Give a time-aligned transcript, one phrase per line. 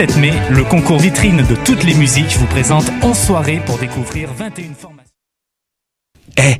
[0.00, 4.30] 17 mai, le concours vitrine de toutes les musiques vous présente 11 soirées pour découvrir
[4.32, 5.12] 21 formations.
[6.38, 6.54] Eh,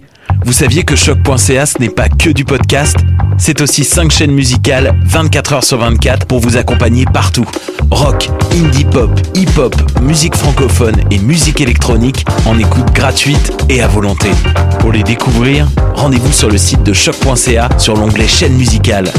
[0.45, 2.99] vous saviez que choc.ca ce n'est pas que du podcast?
[3.39, 7.47] C'est aussi 5 chaînes musicales 24 heures sur 24 pour vous accompagner partout.
[7.91, 14.29] Rock, indie pop, hip-hop, musique francophone et musique électronique en écoute gratuite et à volonté.
[14.81, 19.11] Pour les découvrir, rendez-vous sur le site de choc.ca sur l'onglet chaîne musicale.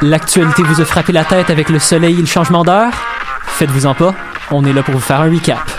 [0.00, 2.92] L'actualité vous a frappé la tête avec le soleil et le changement d'heure?
[3.42, 4.14] Faites-vous-en pas,
[4.52, 5.77] on est là pour vous faire un recap.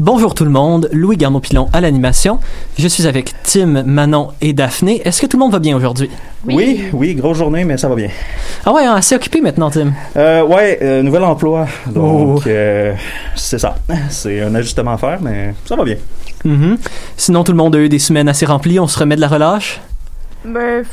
[0.00, 2.40] Bonjour tout le monde, Louis Garneau-Pilon à l'animation.
[2.78, 5.00] Je suis avec Tim, Manon et Daphné.
[5.06, 6.10] Est-ce que tout le monde va bien aujourd'hui?
[6.46, 6.84] Oui.
[6.92, 8.08] oui, grosse journée, mais ça va bien.
[8.66, 9.92] Ah ouais, hein, assez occupé maintenant, Tim.
[10.16, 11.68] Euh, ouais, euh, nouvel emploi.
[11.86, 12.48] Donc, Oh.
[12.48, 12.92] euh,
[13.36, 13.76] c'est ça.
[14.10, 15.96] C'est un ajustement à faire, mais ça va bien.
[16.44, 16.76] Mhm.
[17.16, 18.80] Sinon, tout le monde a eu des semaines assez remplies.
[18.80, 19.80] On se remet de la relâche?
[20.44, 20.84] Ben,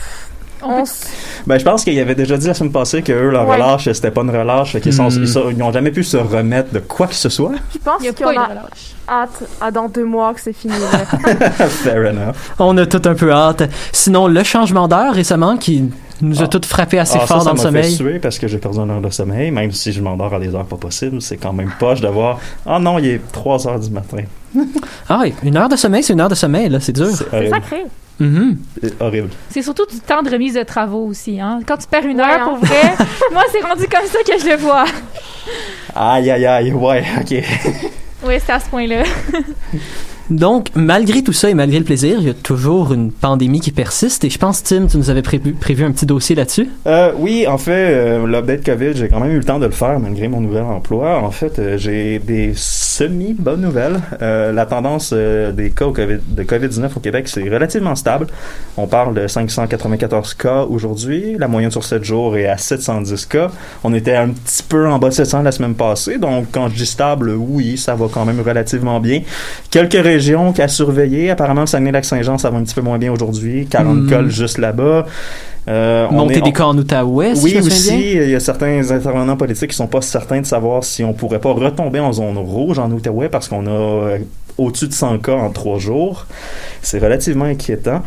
[0.64, 1.08] on s-
[1.48, 3.56] Ben, je pense qu'il avait déjà dit la semaine passée que eux, leur Ouais.
[3.56, 5.26] relâche, c'était pas une relâche, qu'ils sont, Hmm.
[5.52, 7.54] ils, n'ont jamais pu se remettre de quoi que ce soit.
[7.73, 8.95] je pense Il n'y a qu'on pas une a relâche.
[9.09, 10.73] hâte à dans deux mois que c'est fini.
[10.73, 11.38] là.
[11.67, 12.36] Fair enough.
[12.59, 13.64] On a tout un peu hâte.
[13.92, 15.89] Sinon, le changement d'heure récemment qui
[16.22, 16.48] nous a Ah.
[16.48, 17.95] tous frappé assez Ah, ça, fort ça dans le m'a fait sommeil.
[17.95, 20.54] suer parce que j'ai perdu une heure de sommeil, même si je m'endors à des
[20.54, 21.20] heures pas possibles.
[21.22, 22.39] C'est quand même poche de voir.
[22.66, 24.17] Ah non, il est 3 heures du matin.
[25.09, 27.08] Ah oui, une heure de sommeil, c'est une heure de sommeil, là, c'est dur.
[27.08, 27.86] C'est sacré.
[28.22, 28.58] Mhm.
[28.81, 29.30] C'est horrible.
[29.50, 31.39] C'est surtout du temps de remise de travaux aussi.
[31.39, 31.59] Hein?
[31.67, 32.45] Quand tu perds une Ouais, heure, hein.
[32.50, 32.94] pour vrai,
[33.31, 34.86] moi, c'est rendu comme ça que je le vois.
[35.95, 36.72] Aïe, aïe, aïe.
[36.73, 37.44] Ouais, ok.
[38.23, 39.03] Oui, c'est à ce point-là.
[40.32, 43.72] Donc, malgré tout ça et malgré le plaisir, il y a toujours une pandémie qui
[43.72, 44.24] persiste.
[44.24, 46.70] Et je pense, Tim, tu nous avais prévu, un petit dossier là-dessus.
[46.88, 49.73] Euh, oui, en fait, euh, l'update COVID, j'ai quand même eu le temps de le
[49.73, 51.22] faire malgré mon nouvel emploi.
[51.22, 54.00] En fait, euh, j'ai des semi-bonnes nouvelles.
[54.22, 58.28] Euh, la tendance euh, des cas de COVID-19 au Québec, c'est relativement stable.
[58.78, 61.36] On parle de 594 cas aujourd'hui.
[61.38, 63.52] La moyenne sur 7 jours est à 710 cas.
[63.84, 66.17] On était un petit peu en bas de 700 la semaine passée.
[66.20, 69.23] Donc, quand je dis stable, oui, ça va quand même relativement bien.
[69.70, 70.20] Quelques régions
[70.54, 71.30] qui a surveillé.
[71.32, 73.67] Apparemment, le Saguenay-Lac-Saint-Jean, ça va un petit peu moins bien aujourd'hui.
[73.67, 74.09] 40 Hmm.
[74.09, 75.05] cas juste là-bas.
[75.67, 79.70] Euh, on Monter des cas en Outaouais, oui, aussi, il y a certains intervenants politiques
[79.70, 82.89] qui sont pas certains de savoir si on pourrait pas retomber en zone rouge en
[82.92, 84.17] Outaouais parce qu'on a euh,
[84.58, 86.26] au-dessus de 100 cas en trois jours.
[86.81, 88.02] C'est relativement inquiétant.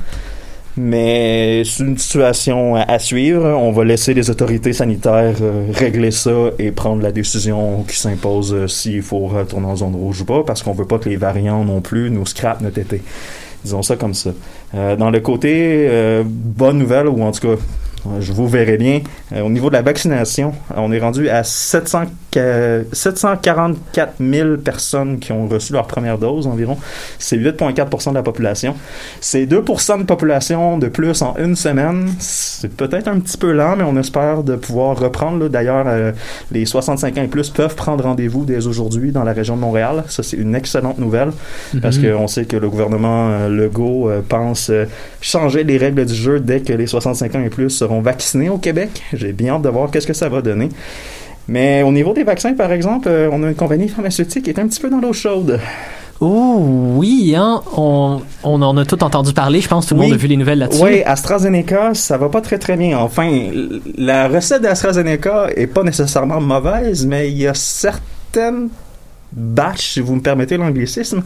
[0.77, 3.45] Mais c'est une situation à, suivre.
[3.47, 8.53] On va laisser les autorités sanitaires euh, régler ça et prendre la décision qui s'impose
[8.53, 11.17] euh, s'il faut retourner en zone rouge ou pas, parce qu'on veut pas que les
[11.17, 13.03] variants non plus nous scrapent notre été.
[13.65, 14.31] Disons ça comme ça.
[14.75, 17.63] Euh, dans le côté euh, bonne nouvelle, ou en tout cas,
[18.21, 19.01] je vous verrai bien,
[19.35, 25.19] euh, au niveau de la vaccination, on est rendu à 700, que- 744 000 personnes
[25.19, 26.77] qui ont reçu leur première dose environ.
[27.19, 28.75] C'est 8,4 de la population.
[29.21, 29.63] C'est 2
[29.99, 32.09] de population de plus en une semaine.
[32.19, 35.39] C'est peut-être un petit peu lent, mais on espère de pouvoir reprendre.
[35.39, 35.49] là.
[35.49, 36.13] D'ailleurs, euh,
[36.53, 40.05] les 65 ans et plus peuvent prendre rendez-vous dès aujourd'hui dans la région de Montréal.
[40.09, 41.31] Ça, c'est une excellente nouvelle
[41.83, 42.13] parce Mhm.
[42.19, 44.71] qu'on sait que le gouvernement euh, Legault pense
[45.21, 48.59] changer les règles du jeu dès que les 65 ans et plus seront vaccinés au
[48.59, 49.03] Québec.
[49.13, 50.69] J'ai bien hâte de voir qu'est-ce que ça va donner.
[51.49, 54.59] Mais au niveau des vaccins, par exemple, euh, on a une compagnie pharmaceutique qui est
[54.59, 55.61] un petit peu dans l'eau chaude.
[56.21, 56.57] Oh
[56.97, 59.61] oui, hein, on, on en a tout entendu parler.
[59.61, 60.07] Je pense que tout le Oui.
[60.07, 60.83] monde a vu les nouvelles là-dessus.
[60.83, 62.97] Oui, AstraZeneca, ça va pas très très bien.
[62.99, 63.51] Enfin,
[63.99, 68.69] la recette d'AstraZeneca est pas nécessairement mauvaise, mais il y a certaines
[69.33, 71.23] batches, si vous me permettez l'anglicisme,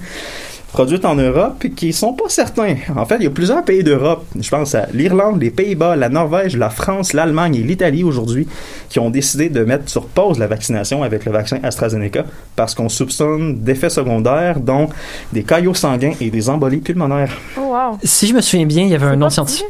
[0.72, 2.76] produites en Europe qui sont pas certains.
[2.94, 6.08] En fait, il y a plusieurs pays d'Europe, je pense à l'Irlande, les Pays-Bas, la
[6.08, 8.46] Norvège, la France, l'Allemagne et l'Italie aujourd'hui,
[8.88, 12.24] qui ont décidé de mettre sur pause la vaccination avec le vaccin AstraZeneca
[12.54, 14.88] parce qu'on soupçonne d'effets secondaires, dont
[15.32, 17.32] des caillots sanguins et des embolies pulmonaires.
[17.56, 17.98] Oh, wow.
[18.02, 19.66] Si je me souviens bien, il y avait un nom scientifique.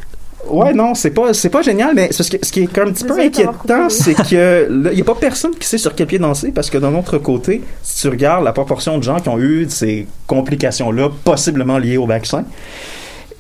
[0.50, 3.04] Ouais, non, c'est pas, c'est pas génial, mais ce qui, ce qui est un petit
[3.04, 6.52] peu inquiétant, c'est que il y a pas personne qui sait sur quel pied danser,
[6.52, 9.66] parce que d'un autre côté, si tu regardes la proportion de gens qui ont eu
[9.68, 12.44] ces complications-là, possiblement liées au vaccin,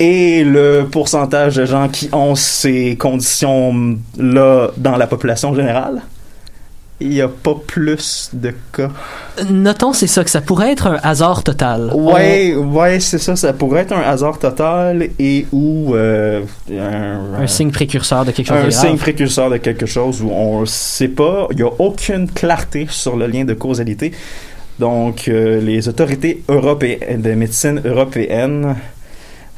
[0.00, 6.02] et le pourcentage de gens qui ont ces conditions-là dans la population générale,
[7.00, 8.90] il n'y a pas plus de cas.
[9.50, 11.92] Notons, c'est ça, que ça pourrait être un hasard total.
[11.94, 17.46] Ouais, ouais, c'est ça, ça pourrait être un hasard total et ou euh, Un, un
[17.46, 18.86] signe précurseur de quelque chose un de grave.
[18.86, 22.86] signe précurseur de quelque chose où on ne sait pas, il n'y a aucune clarté
[22.90, 24.12] sur le lien de causalité.
[24.78, 28.76] Donc, euh, les autorités européennes, de médecine européenne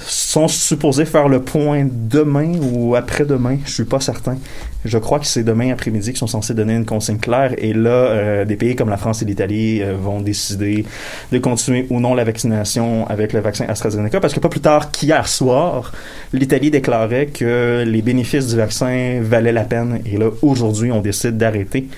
[0.07, 3.59] sont supposés faire le point demain ou après-demain.
[3.65, 4.39] Je suis pas certain.
[4.85, 7.55] Je crois que c'est demain après-midi qu'ils sont censés donner une consigne claire.
[7.59, 10.87] Et là, euh, des pays comme la France et l'Italie euh, vont décider
[11.33, 14.21] de continuer ou non la vaccination avec le vaccin AstraZeneca.
[14.21, 15.93] Parce que pas plus tard qu'hier soir,
[16.33, 20.01] l'Italie déclarait que les bénéfices du vaccin valaient la peine.
[20.07, 21.89] Et là, aujourd'hui, on décide d'arrêter.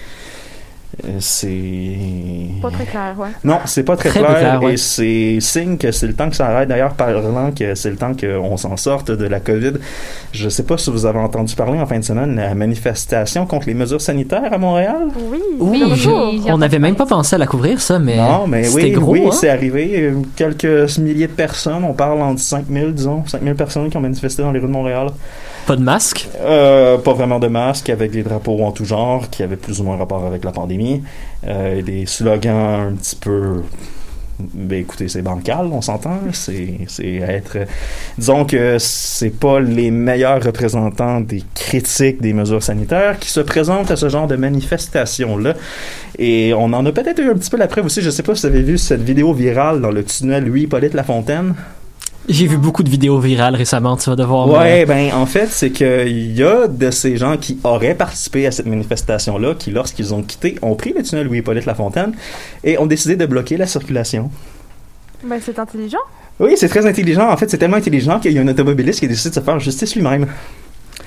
[1.07, 3.29] Euh, c'est Pas très clair, ouais.
[3.45, 4.75] non, c'est pas très, Très clair, clair, ouais.
[4.75, 6.69] et c'est signe que c'est le temps que ça arrête.
[6.69, 9.73] D'ailleurs, parlant que c'est le temps qu'on s'en sorte de la COVID.
[10.33, 13.69] Je sais pas si vous avez entendu parler en fin de semaine la manifestation contre
[13.69, 15.09] les mesures sanitaires à Montréal.
[15.31, 18.69] Oui, Oui, je- on n'avait même pas pensé à la couvrir, ça, mais, non, mais
[18.75, 19.13] oui, gros.
[19.13, 19.31] oui, hein?
[19.33, 20.13] c'est arrivé.
[20.37, 21.85] Quelques milliers de personnes.
[21.85, 25.09] On parle entre 5000, disons, 5000 personnes qui ont manifesté dans les rues de Montréal.
[25.67, 26.29] Pas de masque?
[26.41, 29.85] Euh, pas vraiment de masques, avec des drapeaux en tout genre, qui avaient plus ou
[29.85, 31.03] moins rapport avec la pandémie.
[31.47, 33.63] Euh, des slogans un petit peu...
[34.41, 36.19] Ben écoutez, c'est bancal, on s'entend.
[36.33, 37.59] C'est, c'est être...
[38.19, 43.93] Disons que c'est pas les meilleurs représentants des critiques des mesures sanitaires qui se présentent
[43.93, 45.55] à ce genre de manifestation-là.
[46.19, 48.03] Et on en a peut-être eu un petit peu la preuve aussi.
[48.03, 51.55] Je sais pas si vous avez vu cette vidéo virale dans le tunnel Louis-Hippolyte Lafontaine.
[52.29, 54.49] J'ai vu beaucoup de vidéos virales récemment, tu vas devoir.
[54.49, 58.53] Ouais, ben en fait, c'est qu'il y a de ces gens qui auraient participé à
[58.53, 62.13] cette manifestation-là, qui lorsqu'ils ont quitté, ont pris le tunnel Louis-Hippolyte Lafontaine
[62.63, 64.31] et ont décidé de bloquer la circulation.
[65.25, 65.99] Ben, c'est intelligent.
[66.39, 67.29] Oui, c'est très intelligent.
[67.29, 69.41] En fait, c'est tellement intelligent qu'il y a un automobiliste qui a décidé de se
[69.41, 70.27] faire justice lui-même.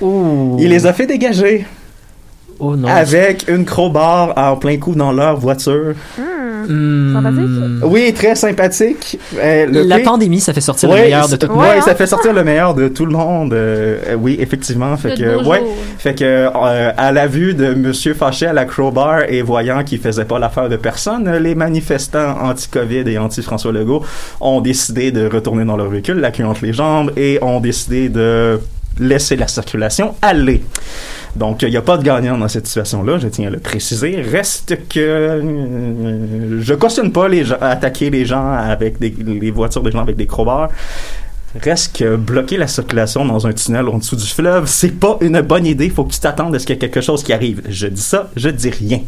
[0.02, 0.58] Oh.
[0.60, 1.66] Il les a fait dégager
[2.60, 2.88] Oh non.
[2.88, 5.94] avec une crowbar en plein coup dans leur voiture.
[6.18, 6.35] Hmm.
[6.68, 7.14] Hmm.
[7.14, 7.84] Sympathique?
[7.84, 9.20] Oui, très sympathique.
[9.38, 11.64] Euh, le La pandémie, ça fait sortir Ouais, le meilleur de tout le monde.
[11.78, 11.82] hein.
[11.82, 13.54] ça fait sortir le meilleur de tout le monde.
[13.54, 14.96] euh, euh, oui, effectivement.
[14.98, 15.62] Fait que, ouais.
[15.98, 20.00] Fait que, euh, à la vue de Monsieur fâché à la crowbar et voyant qu'il
[20.00, 24.04] faisait pas l'affaire de personne, les manifestants anti-Covid et anti-François Legault
[24.42, 28.10] ont décidé de retourner dans leur véhicule, la queue entre les jambes, et ont décidé
[28.10, 28.60] de
[29.00, 30.64] laisser la circulation aller.
[31.36, 34.22] Donc, il n'y a pas de gagnant dans cette situation-là, je tiens à le préciser.
[34.22, 39.92] Reste que euh, je cautionne pas les gens, attaquer les gens avec les voitures des
[39.92, 40.70] gens avec des crowbars.
[41.62, 45.40] Reste que bloquer la circulation dans un tunnel en dessous du fleuve, c'est pas une
[45.42, 45.90] bonne idée.
[45.90, 47.62] Faut que tu t'attendes à ce qu'il y ait quelque chose qui arrive.
[47.70, 49.00] Je dis ça, je dis rien.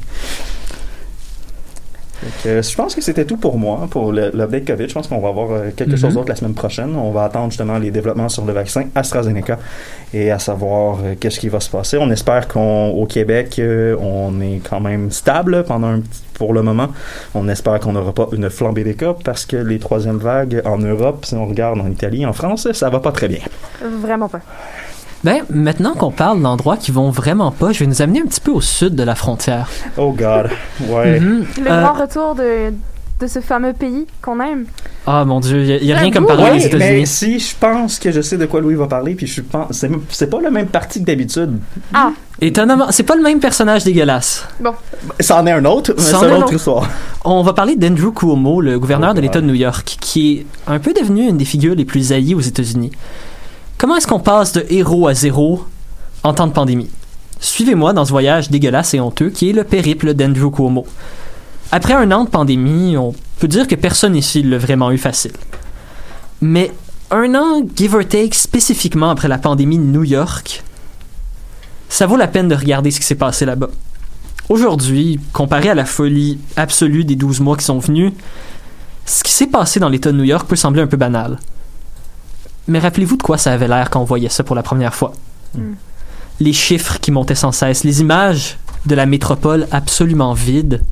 [2.46, 4.88] Je pense que c'était tout pour moi, pour le- l'update COVID.
[4.90, 5.98] Je pense qu'on va avoir euh, quelque Mhm.
[5.98, 6.96] chose d'autre la semaine prochaine.
[6.96, 9.60] On va attendre justement les développements sur le vaccin AstraZeneca
[10.14, 11.98] et à savoir euh, qu'est-ce qui va se passer.
[11.98, 16.62] On espère qu'au Québec, euh, on est quand même stable pendant un petit pour le
[16.62, 16.90] moment.
[17.34, 20.78] On espère qu'on n'aura pas une flambée des cas parce que les troisièmes vagues en
[20.78, 23.40] Europe, si on regarde en Italie, en France, ça va pas très bien.
[23.84, 24.42] Vraiment pas.
[25.24, 28.42] Ben, maintenant qu'on parle d'endroits qui vont vraiment pas, je vais nous amener un petit
[28.42, 29.70] peu au sud de la frontière.
[29.98, 30.50] Oh God.
[30.88, 31.20] Ouais.
[31.20, 31.46] Mhm.
[31.64, 32.72] Le Euh, grand retour de,
[33.20, 34.66] de ce fameux pays qu'on aime.
[35.08, 37.08] Ah mon dieu, il y, a rien comme parler Ouais, des mais États-Unis.
[37.08, 39.90] si je pense que je sais de quoi Louis va parler, puis je pense c'est
[40.10, 41.58] c'est pas le même parti que d'habitude.
[41.94, 42.12] Ah,
[42.42, 44.46] Étonnamment, c'est pas le même personnage dégueulasse.
[45.22, 46.90] Ça en est un autre, mais Ça en c'est est une un autre histoire.
[47.26, 50.46] On va parler d'Andrew Cuomo, le gouverneur Oh, de l'État de New York, qui est
[50.68, 52.92] un peu devenu une des figures les plus haïes aux États-Unis.
[53.78, 55.64] Comment est-ce qu'on passe de héros à zéro
[56.24, 56.90] en temps de pandémie?
[57.40, 60.88] Suivez-moi dans ce voyage dégueulasse et honteux qui est le périple d'Andrew Cuomo.
[61.72, 65.34] Après un an de pandémie, on peut dire que personne ici l'a vraiment eu facile.
[66.42, 66.72] Mais
[67.12, 70.64] un an, give or take, spécifiquement après la pandémie de New York,
[71.88, 73.70] ça vaut la peine de regarder ce qui s'est passé là-bas.
[74.50, 78.12] Aujourd'hui, comparé à la folie absolue des 12 mois qui sont venus,
[79.06, 81.38] ce qui s'est passé dans l'État de New York peut sembler un peu banal.
[82.68, 85.14] Mais rappelez-vous de quoi ça avait l'air quand on voyait ça pour la première fois.
[85.56, 85.74] Mm.
[86.40, 90.84] Les chiffres qui montaient sans cesse, les images de la métropole absolument vide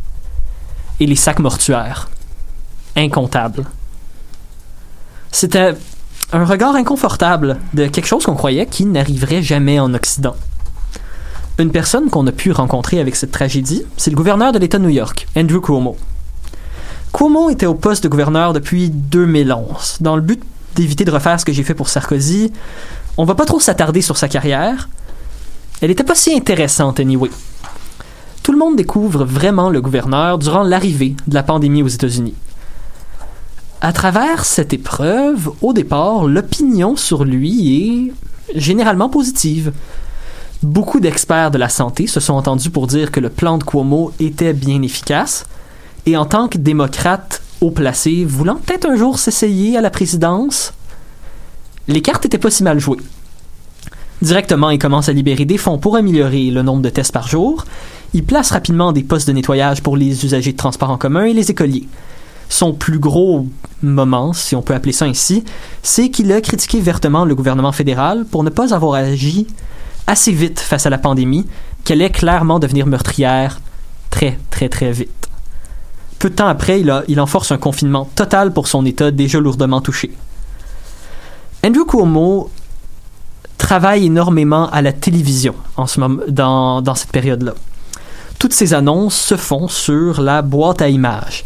[0.99, 2.09] et les sacs mortuaires.
[2.95, 3.65] Incomptables.
[5.31, 5.75] C'était
[6.31, 10.35] un regard inconfortable de quelque chose qu'on croyait qui n'arriverait jamais en Occident.
[11.57, 14.83] Une personne qu'on a pu rencontrer avec cette tragédie, c'est le gouverneur de l'État de
[14.83, 15.95] New York, Andrew Cuomo.
[17.13, 19.97] Cuomo était au poste de gouverneur depuis 2011.
[20.01, 20.43] Dans le but
[20.75, 22.51] d'éviter de refaire ce que j'ai fait pour Sarkozy,
[23.17, 24.89] on va pas trop s'attarder sur sa carrière.
[25.81, 27.29] Elle était pas si intéressante, anyway.
[28.43, 32.35] Tout le monde découvre vraiment le gouverneur durant l'arrivée de la pandémie aux États-Unis.
[33.81, 38.13] À travers cette épreuve, au départ, l'opinion sur lui
[38.53, 39.73] est généralement positive.
[40.63, 44.11] Beaucoup d'experts de la santé se sont entendus pour dire que le plan de Cuomo
[44.19, 45.45] était bien efficace,
[46.05, 50.73] et en tant que démocrate haut placé, voulant peut-être un jour s'essayer à la présidence,
[51.87, 52.99] les cartes étaient pas si mal jouées.
[54.21, 57.65] Directement, il commence à libérer des fonds pour améliorer le nombre de tests par jour.
[58.13, 61.33] Il place rapidement des postes de nettoyage pour les usagers de transport en commun et
[61.33, 61.87] les écoliers.
[62.47, 63.47] Son plus gros
[63.81, 65.43] moment, si on peut appeler ça ainsi,
[65.83, 69.47] c'est qu'il a critiqué vertement le gouvernement fédéral pour ne pas avoir agi
[70.07, 71.45] assez vite face à la pandémie,
[71.83, 73.59] qu'elle allait clairement devenir meurtrière
[74.09, 75.29] très, très, très vite.
[76.19, 79.39] Peu de temps après, il, a, il enforce un confinement total pour son État déjà
[79.39, 80.11] lourdement touché.
[81.63, 82.49] Andrew Cuomo
[83.57, 85.55] travaille énormément à la télévision
[86.27, 87.53] dans, cette période-là.
[88.37, 91.45] Toutes ces annonces se font sur la boîte à images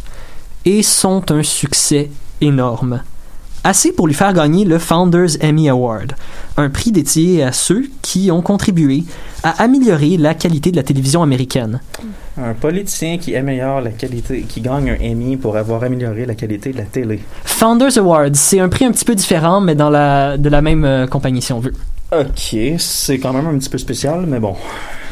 [0.65, 2.11] et sont un succès
[2.41, 3.01] énorme.
[3.63, 6.13] Assez pour lui faire gagner le Founders Emmy Award,
[6.55, 9.03] un prix dédié à ceux qui ont contribué
[9.43, 11.81] à améliorer la qualité de la télévision américaine.
[12.37, 16.71] Un politicien qui améliore la qualité, qui gagne un Emmy pour avoir amélioré la qualité
[16.71, 17.21] de la télé.
[17.43, 20.85] Founders Award, c'est un prix un petit peu différent, mais dans la, de la même
[20.85, 21.73] euh, compagnie, si on veut.
[22.13, 24.55] Ok, c'est quand même un petit peu spécial, mais bon.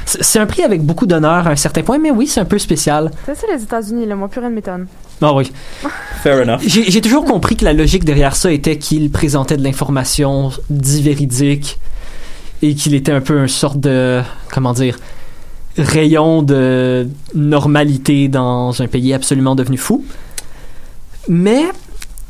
[0.05, 2.45] C'est c'est un prix avec beaucoup d'honneur à un certain point, mais oui, c'est un
[2.45, 3.11] peu spécial.
[3.25, 4.87] C'est ça les États-Unis, là, moi plus rien ne m'étonne.
[5.21, 5.51] Ah oui.
[6.21, 6.61] Fair enough.
[6.65, 11.79] J'ai toujours compris que la logique derrière ça était qu'il présentait de l'information dit véridique
[12.61, 14.21] et qu'il était un peu un sorte de
[14.51, 14.97] comment dire
[15.77, 20.03] rayon de normalité dans un pays absolument devenu fou.
[21.27, 21.65] Mais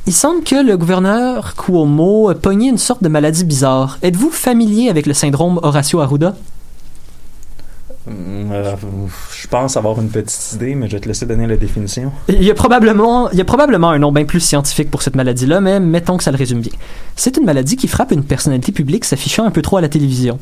[0.06, 4.00] il semble que le gouverneur Cuomo a pogné une sorte de maladie bizarre.
[4.02, 6.36] Êtes-vous familier avec le syndrome Horacio Arruda?
[8.08, 8.76] Hum, euh,
[9.36, 12.12] je pense avoir une petite idée, mais je vais te laisser donner la définition.
[12.30, 15.16] Il y a probablement, il y a probablement un nom bien plus scientifique pour cette
[15.16, 16.72] maladie-là, mais mettons que ça le résume bien.
[17.16, 20.40] C'est une maladie qui frappe une personnalité publique s'affichant un peu trop à la télévision.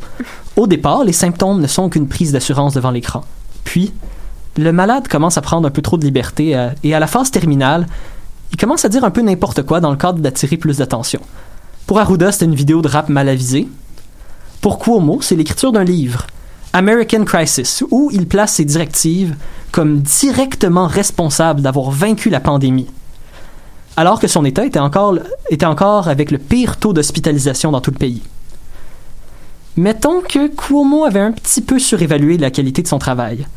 [0.55, 3.24] Au départ, les symptômes ne sont qu'une prise d'assurance devant l'écran.
[3.63, 3.93] Puis,
[4.57, 7.31] le malade commence à prendre un peu trop de liberté euh, et à la phase
[7.31, 7.88] terminale,
[8.51, 11.19] il commence à dire un peu n'importe quoi dans le cadre d'attirer plus d'attention.
[11.88, 13.67] Pour Arruda, c'était une vidéo de rap mal avisée.
[14.62, 16.25] Pour Cuomo, c'est l'écriture d'un livre,
[16.75, 19.38] American Crisis, où il place ses directives
[19.72, 22.89] comme directement responsable d'avoir vaincu la pandémie.
[23.96, 25.17] Alors que son État était encore,
[25.50, 28.22] était encore avec le pire taux d'hospitalisation dans tout le pays.
[29.77, 33.48] Mettons que Cuomo avait un petit peu surévalué la qualité de son travail.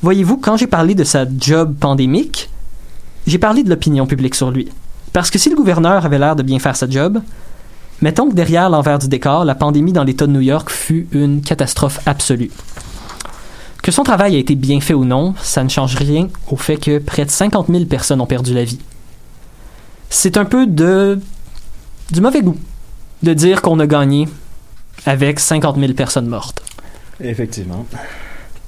[0.00, 2.48] Voyez-vous, quand j'ai parlé de sa job pandémique,
[3.26, 4.70] j'ai parlé de l'opinion publique sur lui.
[5.12, 7.20] Parce que si le gouverneur avait l'air de bien faire sa job,
[8.00, 11.42] mettons que derrière l'envers du décor, la pandémie dans l'État de New York fut une
[11.42, 12.50] catastrophe absolue.
[13.82, 16.76] Que son travail a été bien fait ou non, ça ne change rien au fait
[16.76, 18.80] que près de 50 000 personnes ont perdu la vie.
[20.10, 21.18] C'est un peu de
[22.10, 22.58] du mauvais goût
[23.22, 24.28] de dire qu'on a gagné
[25.06, 26.62] avec 50 000 personnes mortes.
[27.20, 27.86] Effectivement.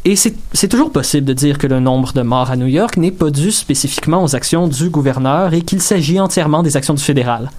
[0.04, 2.96] Et c'est c'est toujours possible de dire que le nombre de morts à New York
[2.96, 7.02] n'est pas dû spécifiquement aux actions du gouverneur et qu'il s'agit entièrement des actions du
[7.02, 7.50] fédéral.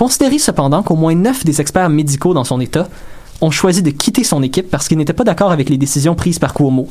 [0.00, 2.88] Considérez cependant qu'au moins neuf des experts médicaux dans son État
[3.42, 6.38] ont choisi de quitter son équipe parce qu'ils n'étaient pas d'accord avec les décisions prises
[6.38, 6.88] par Cuomo,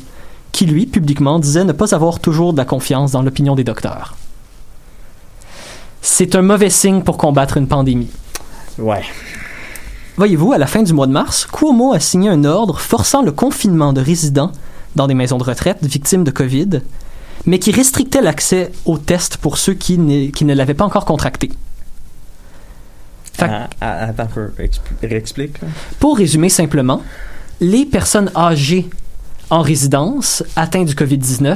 [0.52, 4.16] qui lui, publiquement, disait ne pas avoir toujours de la confiance dans l'opinion des docteurs.
[6.04, 8.12] C'est un mauvais signe pour combattre une pandémie.
[8.78, 9.02] Ouais.
[10.16, 13.32] Voyez-vous, à la fin du mois de mars, Cuomo a signé un ordre forçant le
[13.32, 14.52] confinement de résidents
[14.96, 16.82] dans des maisons de retraite victimes de COVID,
[17.48, 21.06] mais qui restrictait l'accès aux tests pour ceux qui, ne- qui ne l'avaient pas encore
[21.06, 21.50] contracté.
[21.50, 23.29] Fait que- Ah, ah,
[23.82, 24.52] attends un peu.
[24.60, 25.62] Expl- Réexplique.
[25.62, 25.68] là.
[26.00, 27.02] Pour résumer simplement,
[27.62, 28.90] les personnes âgées
[29.50, 31.56] en résidence atteintes du COVID-19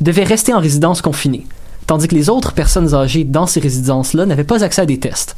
[0.00, 1.46] devaient rester en résidence confinée,
[1.86, 5.36] tandis que les autres personnes âgées dans ces résidences-là n'avaient pas accès à des tests.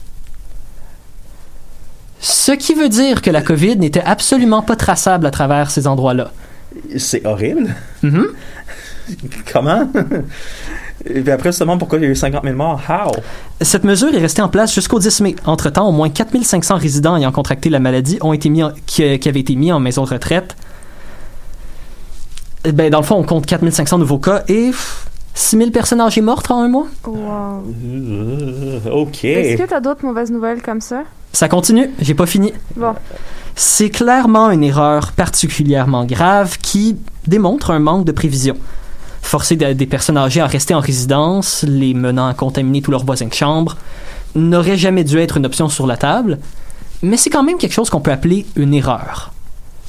[2.20, 6.32] Ce qui veut dire que la COVID n'était absolument pas traçable à travers ces endroits-là.
[6.96, 7.74] C'est horrible.
[8.02, 8.26] Mhm.
[9.52, 9.88] Comment?
[11.08, 12.80] Et puis après, seulement pourquoi il y a eu 50 000 morts?
[12.88, 13.12] How?
[13.60, 15.36] Cette mesure est restée en place jusqu'au 10 mai.
[15.46, 19.28] Entre-temps, au moins 4500 résidents ayant contracté la maladie ont été mis en- qui, qui
[19.28, 20.56] avaient été mis en maison de retraite.
[22.64, 26.20] Eh Ben, dans le fond, on compte 4500 nouveaux cas et pff, 6000 personnes âgées
[26.20, 26.86] mortes en un mois.
[27.06, 27.62] Wow.
[27.84, 29.24] Euh, ok.
[29.24, 31.02] Est-ce que t'as d'autres mauvaises nouvelles comme ça?
[31.32, 32.52] Ça continue, j'ai pas fini.
[32.76, 32.94] Bon.
[33.54, 36.96] C'est clairement une erreur particulièrement grave qui
[37.26, 38.56] démontre un manque de prévision.
[39.26, 43.04] Forcer de- des personnes âgées à rester en résidence, les menant à contaminer tous leurs
[43.04, 43.76] voisins de chambre,
[44.36, 46.38] n'aurait jamais dû être une option sur la table,
[47.02, 49.32] mais c'est quand même quelque chose qu'on peut appeler une erreur.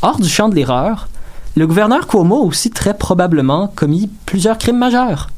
[0.02, 1.08] Hors du champ de l'erreur,
[1.56, 5.30] le gouverneur Cuomo a aussi très probablement commis plusieurs crimes majeurs.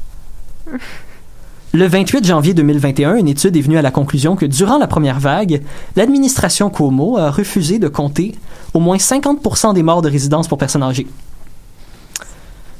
[1.72, 5.20] Le 28 janvier 2021, une étude est venue à la conclusion que durant la première
[5.20, 5.62] vague,
[5.94, 8.34] l'administration Cuomo a refusé de compter
[8.72, 11.06] au moins 50% des morts de résidence pour personnes âgées.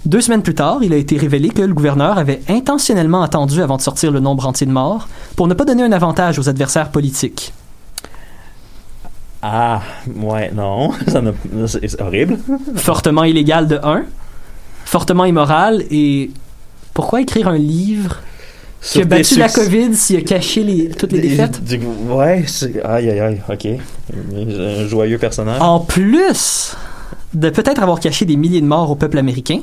[0.07, 3.77] Deux semaines plus tard, il a été révélé que le gouverneur avait intentionnellement attendu avant
[3.77, 6.91] de sortir le nombre entier de morts pour ne pas donner un avantage aux adversaires
[6.91, 7.53] politiques.
[9.43, 9.83] Ah,
[10.17, 10.91] ouais, non.
[11.67, 12.39] C'est horrible.
[12.77, 14.05] Fortement illégal de un,
[14.85, 16.31] fortement immoral et
[16.95, 18.21] pourquoi écrire un livre
[18.83, 21.63] Qui a battu la COVID, s'il a caché les, toutes les défaites?
[21.63, 21.79] du-
[22.09, 22.45] ouais,
[22.85, 23.69] aïe aïe aïe, ok.
[24.35, 25.61] Un joyeux personnage.
[25.61, 26.75] En plus
[27.35, 29.61] de peut-être avoir caché des milliers de morts au peuple américain,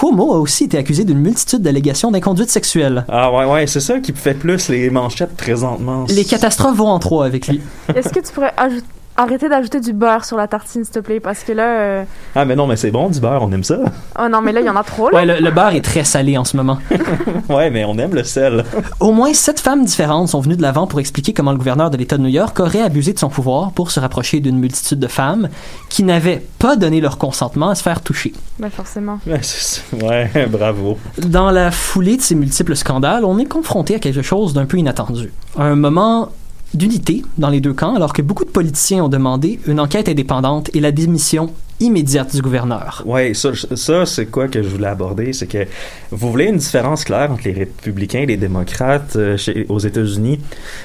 [0.00, 3.04] Cuomo a aussi été accusé d'une multitude d'allégations d'inconduite sexuelle.
[3.06, 6.06] Ah ouais, ouais, c'est ça qui fait plus les manchettes présentement.
[6.08, 7.60] Les catastrophes vont en trois avec lui.
[7.94, 8.80] Est-ce que tu pourrais ajou-
[9.22, 11.20] arrêter d'ajouter du beurre sur la tartine, s'il te plaît?
[11.20, 11.80] Parce que là.
[11.80, 13.78] euh, Ah mais non, mais c'est bon du beurre, on aime ça.
[14.18, 15.16] Oh non, mais là, il y en a trop, là.
[15.18, 16.78] Ouais, le, le beurre est très salé en ce moment.
[17.48, 18.64] Ouais, mais on aime le sel.
[19.00, 21.96] Au moins sept femmes différentes sont venues de l'avant pour expliquer comment le gouverneur de
[21.96, 25.06] l'État de New York aurait abusé de son pouvoir pour se rapprocher d'une multitude de
[25.08, 25.48] femmes
[25.88, 28.32] qui n'avaient pas donné leur consentement à se faire toucher.
[28.58, 29.18] Ben, forcément.
[29.42, 30.98] C'est- ouais, bravo.
[31.18, 34.76] Dans la foulée de ces multiples scandales, on est confronté à quelque chose d'un peu
[34.78, 35.32] inattendu.
[35.58, 36.30] Un moment
[36.74, 40.70] d'unité dans les deux camps, alors que beaucoup de politiciens ont demandé une enquête indépendante
[40.74, 41.50] et la démission
[41.80, 43.02] immédiate du gouverneur.
[43.06, 45.66] Ouais, ça, ça c'est quoi que je voulais aborder, c'est que
[46.10, 50.38] vous voulez une différence claire entre les républicains et les démocrates euh, chez- aux États-Unis?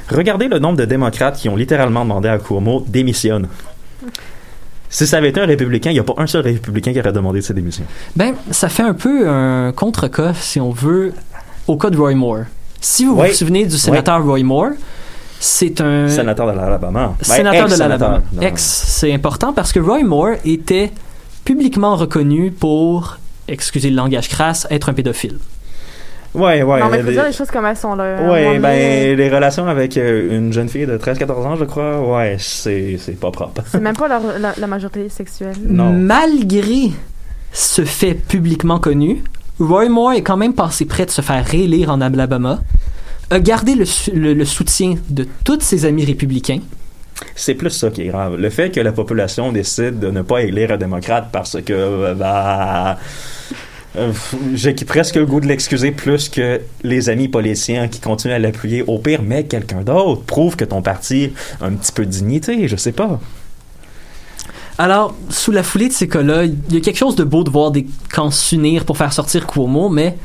[0.10, 3.48] Regardez le nombre de démocrates qui ont littéralement demandé à Cuomo démissionne.
[4.90, 7.12] Si ça avait été un républicain, il n'y a pas un seul républicain qui aurait
[7.12, 7.84] demandé sa démission.
[8.16, 11.12] Ben, ça fait un peu un contre-cas, si on veut,
[11.68, 12.44] au cas de Roy Moore.
[12.80, 13.28] Si vous Oui.
[13.30, 14.70] vous souvenez du sénateur Roy Moore,
[15.48, 17.14] c'est un Sénateur de l'Alabama.
[17.20, 18.22] Ben, sénateur de l'Alabama.
[18.42, 20.92] Ex, c'est important parce que Roy Moore était
[21.44, 25.38] publiquement reconnu pour, excusez le langage crasse, être un pédophile.
[26.34, 26.80] Ouais, ouais.
[26.80, 28.30] non, mais faut les- dire les choses comme elles sont, là.
[28.30, 32.36] Ouais, ben, les relations avec euh, une jeune fille de 13-14 ans, je crois, ouais,
[32.40, 33.62] c'est c'est pas propre.
[33.72, 35.56] C'est même pas la, la, la majorité sexuelle.
[35.66, 35.94] Non.
[35.94, 36.92] Malgré
[37.54, 39.24] ce fait publiquement connu,
[39.60, 42.60] Roy Moore est quand même passé près de se faire réélire en Alabama,
[43.30, 46.60] a gardé le, su- le- le soutien de tous ses amis républicains,
[47.36, 48.36] C'est plus ça qui est grave.
[48.38, 52.14] Le fait que la population décide de ne pas élire un démocrate parce que, euh,
[52.14, 52.98] bah,
[53.96, 54.12] euh,
[54.54, 58.84] j'ai presque le goût de l'excuser plus que les amis politiciens qui continuent à l'appuyer.
[58.86, 60.24] Au pire, mets quelqu'un d'autre.
[60.24, 63.20] Prouve que ton parti a un petit peu de dignité, je sais pas.
[64.78, 67.50] Alors, sous la foulée de ces cas-là, il y a quelque chose de beau de
[67.50, 70.18] voir des camps s'unir pour faire sortir Cuomo, mais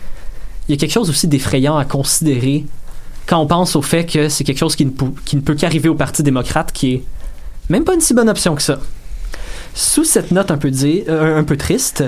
[0.68, 2.64] il y a quelque chose aussi d'effrayant à considérer
[3.30, 4.90] quand on pense au fait que c'est quelque chose qui ne,
[5.24, 7.04] qui ne peut qu'arriver au Parti démocrate, qui est
[7.68, 8.80] même pas une si bonne option que ça.
[9.72, 12.02] Sous cette note un peu, euh, un peu triste,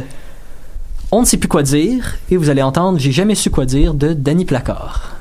[1.13, 3.95] on ne sait plus quoi dire, et vous allez entendre J'ai jamais su quoi dire
[3.95, 5.15] de Danny Placard.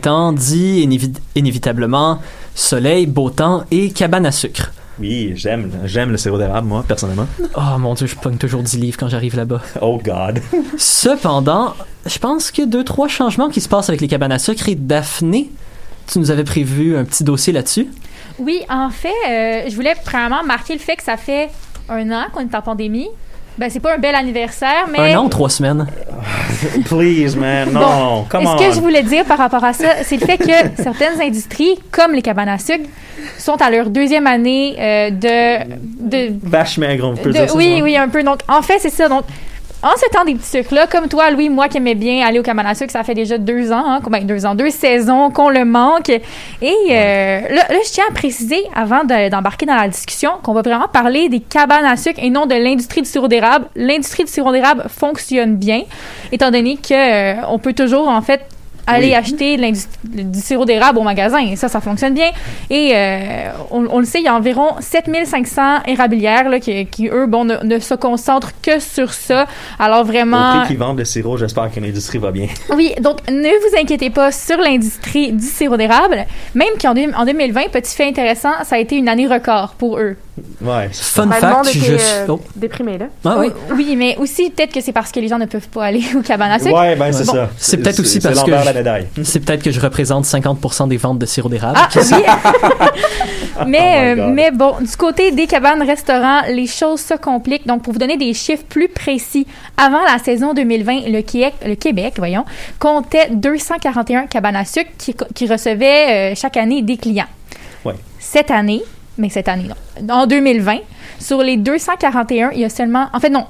[0.00, 2.18] Printemps dit inévi- inévitablement
[2.54, 4.72] soleil, beau temps et cabane à sucre.
[4.98, 7.26] Oui, j'aime, j'aime le sirop d'érable, moi, personnellement.
[7.56, 9.60] Oh mon dieu, je pogne toujours 10 livres quand j'arrive là-bas.
[9.80, 10.40] Oh God.
[10.76, 14.32] Cependant, je pense qu'il y a deux, trois changements qui se passent avec les cabanes
[14.32, 15.50] à sucre et Daphné,
[16.06, 17.88] tu nous avais prévu un petit dossier là-dessus?
[18.38, 21.48] Oui, en fait, euh, je voulais premièrement marquer le fait que ça fait
[21.88, 23.08] un an qu'on est en pandémie.
[23.58, 25.12] Ben, c'est pas un bel anniversaire, mais.
[25.14, 25.86] Un an, trois semaines?
[26.86, 28.58] Please, man, non, Bon, come on.
[28.58, 31.78] ce que je voulais dire par rapport à ça, c'est le fait que certaines industries,
[31.90, 32.88] comme les cabanes à sucre,
[33.38, 35.68] sont à leur deuxième année euh, de,
[36.08, 37.56] de Vache maigre, on peut de- dire ça.
[37.56, 38.22] oui, oui, un peu.
[38.22, 39.08] Donc, en fait, c'est ça.
[39.08, 39.24] Donc,
[39.82, 42.42] en ce temps des petits sucres-là, comme toi, Louis, moi qui aimais bien aller au
[42.42, 45.48] cabane à sucre, ça fait déjà deux ans, hein, ben, deux ans, deux saisons qu'on
[45.48, 46.10] le manque.
[46.10, 46.20] Et
[46.90, 50.62] euh, là, là, je tiens à préciser, avant de- d'embarquer dans la discussion, qu'on va
[50.62, 53.66] vraiment parler des cabanes à sucre et non de l'industrie du sirop d'érable.
[53.74, 55.82] L'industrie du sirop d'érable fonctionne bien,
[56.30, 58.42] étant donné que euh, on peut toujours, en fait,
[58.90, 59.14] aller Oui.
[59.14, 59.56] acheter
[60.04, 61.38] du sirop d'érable au magasin.
[61.38, 62.30] Et ça, ça fonctionne bien.
[62.68, 67.08] Et euh, on, on le sait, il y a environ 7500 érablières là, qui, qui,
[67.08, 69.46] eux, bon, ne, ne se concentrent que sur ça.
[69.78, 70.58] Alors Au vraiment...
[70.60, 72.46] prix qu'ils vendent le sirop, j'espère que l'industrie va bien.
[72.74, 76.24] Oui, donc ne vous inquiétez pas sur l'industrie du sirop d'érable.
[76.54, 80.16] Même qu'en en 2020, petit fait intéressant, ça a été une année record pour eux.
[80.62, 80.88] Ouais.
[80.92, 82.30] Fun Ben, fact, était je euh, suis...
[82.30, 82.40] Oh.
[82.56, 83.06] déprimé, là.
[83.24, 83.48] Ah oui.
[83.74, 86.22] Oui, mais aussi peut-être que c'est parce que les gens ne peuvent pas aller au
[86.22, 86.74] cabane à sucre.
[86.78, 87.50] Ouais, ben c'est Bon, ça.
[87.58, 88.50] c'est peut-être aussi parce que
[88.80, 89.06] médaille.
[89.22, 91.78] C'est peut-être que je représente 50% des ventes de sirop d'érable.
[91.80, 92.02] Ah oui.
[93.66, 97.66] mais, Oh my euh, mais bon, du côté des cabanes restaurants, les choses se compliquent.
[97.66, 101.74] Donc, pour vous donner des chiffres plus précis, avant la saison 2020, le Québec, le
[101.74, 102.44] Québec voyons,
[102.78, 107.26] comptait 241 cabanes à sucre qui, qui recevaient euh, chaque année des clients.
[107.84, 107.94] Ouais.
[108.18, 108.82] Cette année,
[109.18, 109.68] mais cette année
[110.02, 110.78] non, en 2020,
[111.18, 113.46] sur les 241, il y a seulement, en fait non,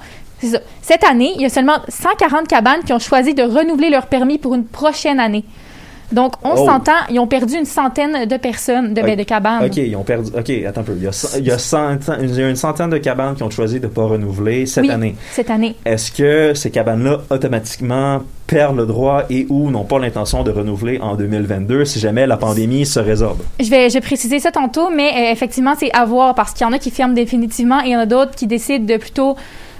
[0.48, 0.58] ça.
[0.82, 4.38] Cette année, il y a seulement 140 cabanes qui ont choisi de renouveler leur permis
[4.38, 5.44] pour une prochaine année.
[6.12, 6.66] Donc, on Oh.
[6.66, 9.64] s'entend, ils ont perdu une centaine de personnes, de, ben, de cabanes.
[9.64, 10.32] Ok, ils ont perdu.
[10.36, 10.94] Ok, attends un peu.
[10.96, 13.36] Il y a, cent- il y a, cent- il y a une centaine de cabanes
[13.36, 14.90] qui ont choisi de ne pas renouveler cette Oui.
[14.90, 15.14] année.
[15.30, 15.76] Cette année.
[15.84, 20.98] Est-ce que ces cabanes-là automatiquement perdent le droit et ou n'ont pas l'intention de renouveler
[21.00, 23.38] en 2022 si jamais la pandémie se résorbe?
[23.60, 26.66] Je vais, je vais préciser ça tantôt, mais euh, effectivement, c'est à voir parce qu'il
[26.66, 28.96] y en a qui ferment définitivement et il y en a d'autres qui décident de
[28.96, 29.36] plutôt.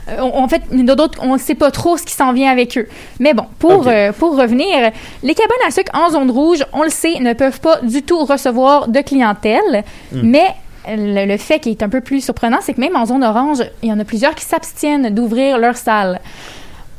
[0.09, 2.89] Euh, en fait, d'autres, on ne sait pas trop ce qui s'en vient avec eux.
[3.19, 4.91] Mais bon, pour, euh, pour revenir,
[5.23, 8.25] les cabanes à sucre en zone rouge, on le sait, ne peuvent pas du tout
[8.25, 9.85] recevoir de clientèle.
[10.13, 10.21] Hmm.
[10.23, 10.47] Mais
[10.89, 13.63] le, le fait qui est un peu plus surprenant, c'est que même en zone orange,
[13.83, 16.21] il y en a plusieurs qui s'abstiennent d'ouvrir leur salle.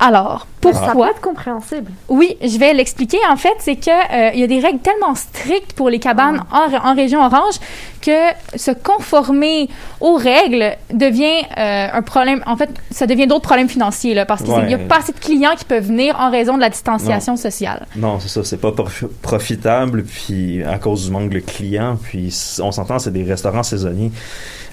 [0.03, 1.11] Alors, Ça peut pourquoi?
[1.11, 1.91] être compréhensible.
[2.09, 3.19] Oui, je vais l'expliquer.
[3.29, 6.41] En fait, c'est que euh, il y a des règles tellement strictes pour les cabanes
[6.51, 7.55] en, en région orange
[8.01, 12.41] que se conformer aux règles devient euh, un problème.
[12.47, 15.19] En fait, ça devient d'autres problèmes financiers là, parce qu'il n'y a pas assez de
[15.19, 17.85] clients qui peuvent venir en raison de la distanciation sociale.
[17.95, 22.35] Non, c'est ça, c'est pas prof- profitable, puis à cause du manque de clients, puis
[22.63, 24.11] on s'entend, c'est des restaurants saisonniers.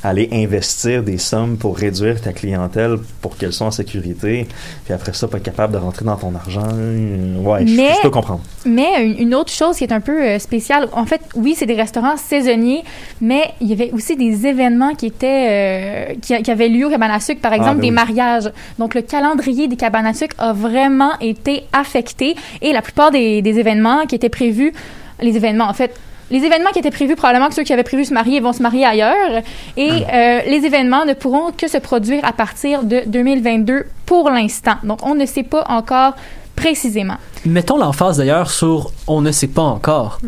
[0.04, 4.46] Aller investir des sommes pour réduire ta clientèle pour qu'elle soit en sécurité,
[4.84, 8.02] puis après ça, pas être capable de rentrer dans ton argent, ouais, je- Mais- je
[8.02, 8.40] peux comprendre.
[8.64, 11.74] Mais une, autre chose qui est un peu euh, spéciale, en fait, oui, c'est des
[11.74, 12.84] restaurants saisonniers,
[13.20, 16.90] mais il y avait aussi des événements qui étaient euh, qui, qui avaient lieu au
[16.90, 17.94] cabane à sucre, par exemple ben des oui.
[17.94, 18.50] mariages.
[18.78, 23.42] Donc le calendrier des cabanes à sucre a vraiment été affecté et la plupart des,
[23.42, 24.72] des événements qui étaient prévus,
[25.20, 25.92] les événements en fait.
[26.30, 28.62] Les événements qui étaient prévus, probablement que ceux qui avaient prévu se marier vont se
[28.62, 29.42] marier ailleurs.
[29.76, 34.76] Et euh, les événements ne pourront que se produire à partir de 2022 pour l'instant.
[34.82, 36.14] Donc, on ne sait pas encore
[36.54, 37.16] précisément.
[37.46, 40.18] Mettons l'emphase d'ailleurs sur on ne sait pas encore.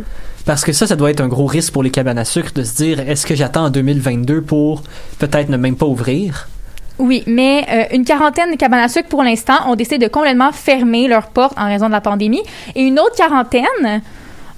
[0.46, 2.62] Parce que ça, ça doit être un gros risque pour les cabanes à sucre de
[2.64, 4.82] se dire est-ce que j'attends en 2022 pour
[5.18, 6.48] peut-être ne même pas ouvrir?
[6.98, 10.52] Oui, mais euh, une quarantaine de cabanes à sucre pour l'instant ont décidé de complètement
[10.52, 12.42] fermer leurs portes en raison de la pandémie.
[12.74, 14.02] Et une autre quarantaine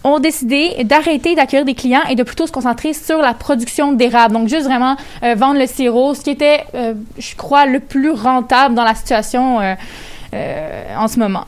[0.05, 4.35] ont décidé d'arrêter d'accueillir des clients et de plutôt se concentrer sur la production d'érable.
[4.35, 8.11] Donc, juste vraiment euh, vendre le sirop, ce qui était, euh, je crois, le plus
[8.11, 11.45] rentable dans la situation euh, en ce moment.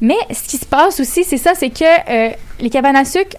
[0.00, 3.36] Mais ce qui se passe aussi, c'est ça, c'est que les cabanes à sucre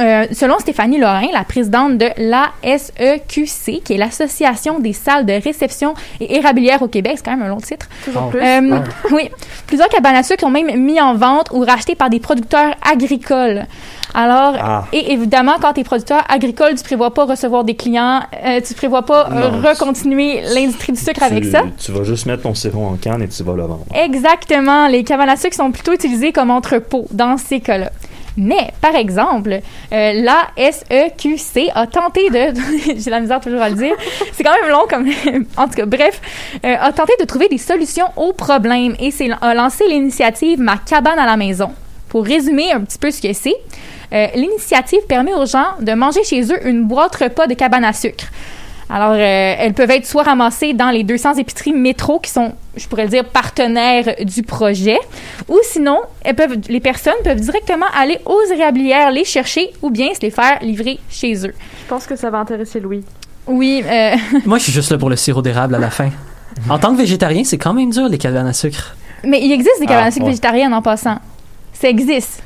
[0.00, 5.94] euh, selon Stéphanie Lorrain, la présidente de l'ASEQC, qui est l'Association des salles de réception
[6.20, 7.86] et érablières au Québec, c'est quand même un long titre.
[8.04, 8.30] Toujours Oh.
[8.30, 8.40] plus.
[8.40, 8.78] Euh,
[9.12, 9.30] Oui,
[9.66, 13.66] plusieurs cabanes à sucre ont même mis en vente ou racheté par des producteurs agricoles.
[14.16, 14.84] Alors, Ah.
[14.92, 18.74] et évidemment, quand tu es producteur agricole, tu prévois pas recevoir des clients, euh, tu
[18.74, 19.60] prévois pas euh, Non.
[19.68, 21.62] recontinuer l'industrie du sucre avec ça.
[21.84, 23.84] Tu vas juste mettre ton sirop en canne et tu vas le vendre.
[23.94, 24.86] Exactement.
[24.86, 27.90] Les cabanes à sucre sont plutôt utilisées comme entrepôt dans ces cas-là.
[28.36, 29.60] Mais, par exemple,
[29.92, 32.52] euh, la SEQC a tenté de...
[32.96, 33.94] J'ai la misère toujours à le dire.
[34.32, 35.08] C'est quand même long comme...
[35.56, 36.20] en tout cas, bref,
[36.64, 41.18] euh, a tenté de trouver des solutions aux problèmes et a lancé l'initiative Ma cabane
[41.18, 41.70] à la maison.
[42.08, 43.56] Pour résumer un petit peu ce que c'est,
[44.12, 47.92] euh, l'initiative permet aux gens de manger chez eux une boîte repas de cabane à
[47.92, 48.26] sucre.
[48.90, 52.86] Alors, euh, elles peuvent être soit ramassées dans les 200 épiceries métro qui sont, je
[52.86, 54.98] pourrais le dire, partenaires du projet,
[55.48, 60.12] ou sinon, elles peuvent, les personnes peuvent directement aller aux réhablières les chercher ou bien
[60.14, 61.54] se les faire livrer chez eux.
[61.84, 63.04] Je pense que ça va intéresser Louis.
[63.46, 64.16] Oui, euh,
[64.46, 66.10] Moi, je suis juste là pour le sirop d'érable à la fin.
[66.68, 68.96] En tant que végétarien, c'est quand même dur, les cabanes à sucre.
[69.24, 70.30] mais il existe des cabanes à sucre ouais.
[70.30, 71.18] végétariennes en passant.
[71.72, 72.42] Ça existe.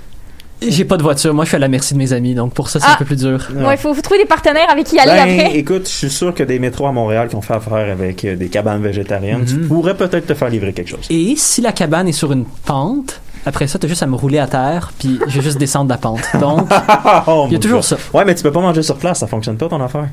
[0.66, 1.32] J'ai pas de voiture.
[1.34, 2.94] Moi, je suis à la merci de mes amis, donc pour ça, c'est Ah.
[2.94, 3.46] un peu plus dur.
[3.54, 5.56] Ouais, il faut, faut trouver des partenaires avec qui y aller Ben, après.
[5.56, 8.34] écoute, je suis sûr que des métros à Montréal qui ont fait affaire avec euh,
[8.34, 9.68] des cabanes végétariennes, tu Mhm.
[9.68, 11.06] pourrais peut-être te faire livrer quelque chose.
[11.10, 14.40] Et si la cabane est sur une pente, après ça, t'as juste à me rouler
[14.40, 16.22] à terre, puis je vais juste descendre la pente.
[16.40, 16.66] Donc,
[17.28, 17.96] Oh, il y a toujours ça.
[18.12, 20.08] Ouais, mais tu peux pas manger sur place, ça fonctionne pas ton affaire.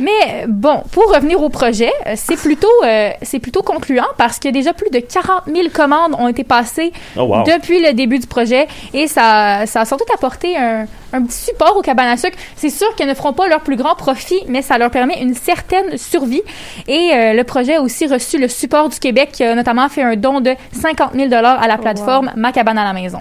[0.00, 4.48] Mais bon, pour revenir au projet, euh, c'est plutôt, euh, c'est plutôt concluant parce que
[4.48, 7.42] déjà plus de 40 000 commandes ont été passées Oh wow.
[7.44, 11.76] depuis le début du projet et ça, ça a surtout apporté un, un petit support
[11.76, 12.36] aux cabanes à sucre.
[12.56, 15.34] C'est sûr qu'elles ne feront pas leur plus grand profit, mais ça leur permet une
[15.34, 16.42] certaine survie.
[16.86, 20.02] Et euh, le projet a aussi reçu le support du Québec qui a notamment fait
[20.02, 23.20] un don de 50 000 à la Oh, plateforme Ma cabane à la maison.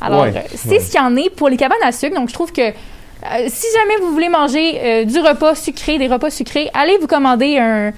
[0.00, 0.80] Alors, Ouais, euh, c'est ouais.
[0.80, 2.14] ce qu'il y en est pour les cabanes à sucre.
[2.16, 2.72] Donc, je trouve que
[3.24, 7.06] euh, si jamais vous voulez manger euh, du repas sucré, des repas sucrés, allez vous
[7.06, 7.92] commander un...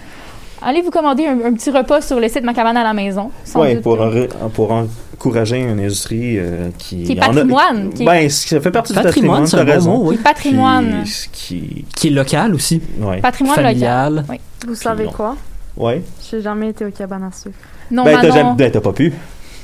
[0.63, 3.31] Allez vous commander un, un petit repas sur le site Ma cabane à la maison.
[3.77, 3.81] doute.
[3.83, 3.97] pour,
[4.53, 7.05] pour encourager une industrie euh, qui.
[7.05, 9.65] Qui est a- patrimoine, qui est- Ben, ça fait partie patrimoine, du c'est patrimoine, un
[9.65, 9.97] t'as bon raison.
[10.05, 10.17] mot, oui.
[10.19, 11.05] Patrimoine.
[11.05, 12.83] Qui, qui, Qui est local aussi.
[13.01, 13.23] ouais.
[13.23, 14.25] Patrimoine local.
[14.29, 14.37] Oui.
[14.69, 15.13] Vous savez non.
[15.13, 15.37] quoi?
[15.79, 16.03] Ouais.
[16.31, 17.57] J'ai jamais été au cabane à sucre.
[17.91, 19.15] Non, Ben, t'as ben, t'as pas pu.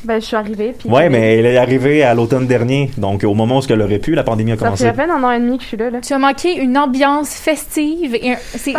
[0.07, 0.89] Ben, je suis arrivée, puis...
[0.89, 2.91] Ouais, mais elle est arrivée à l'automne dernier.
[2.97, 4.85] Donc, au moment où elle aurait pu, la pandémie a Ça commencé.
[4.85, 5.99] fait à peine un an et demi que je suis là, là.
[6.01, 8.73] Tu as manqué une ambiance festive et un- c'est.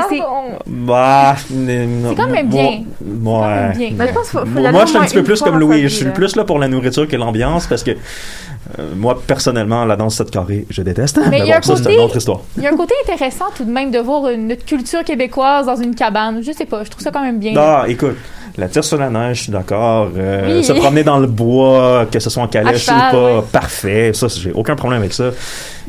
[0.66, 2.82] Bah, c'est quand même bien.
[3.06, 3.90] Moi, quand même bien.
[3.98, 5.60] Mais je pense qu'il faut, faut y Moi, je suis un petit peu plus comme
[5.60, 5.78] Louis.
[5.82, 6.12] vie, Je suis là.
[6.12, 10.30] plus là pour la nourriture que l'ambiance parce que euh, moi, personnellement, la danse 7
[10.32, 11.20] carrés, je déteste.
[11.30, 12.40] Mais il y a bon, un ça, c'est côté- une autre histoire.
[12.58, 15.66] Il y a un côté intéressant tout de même de voir une, notre culture québécoise
[15.66, 16.42] dans une cabane.
[16.44, 17.54] Je sais pas, je trouve ça quand même bien.
[17.58, 18.16] Ah, écoute,
[18.58, 20.10] la tire sur la neige, je suis d'accord.
[20.18, 20.64] Euh, Oui.
[20.64, 23.42] Se promener dans le bois, que ce soit en calèche cheval, ou pas, ouais.
[23.52, 24.12] parfait.
[24.14, 25.26] Ça, j'ai aucun problème avec ça.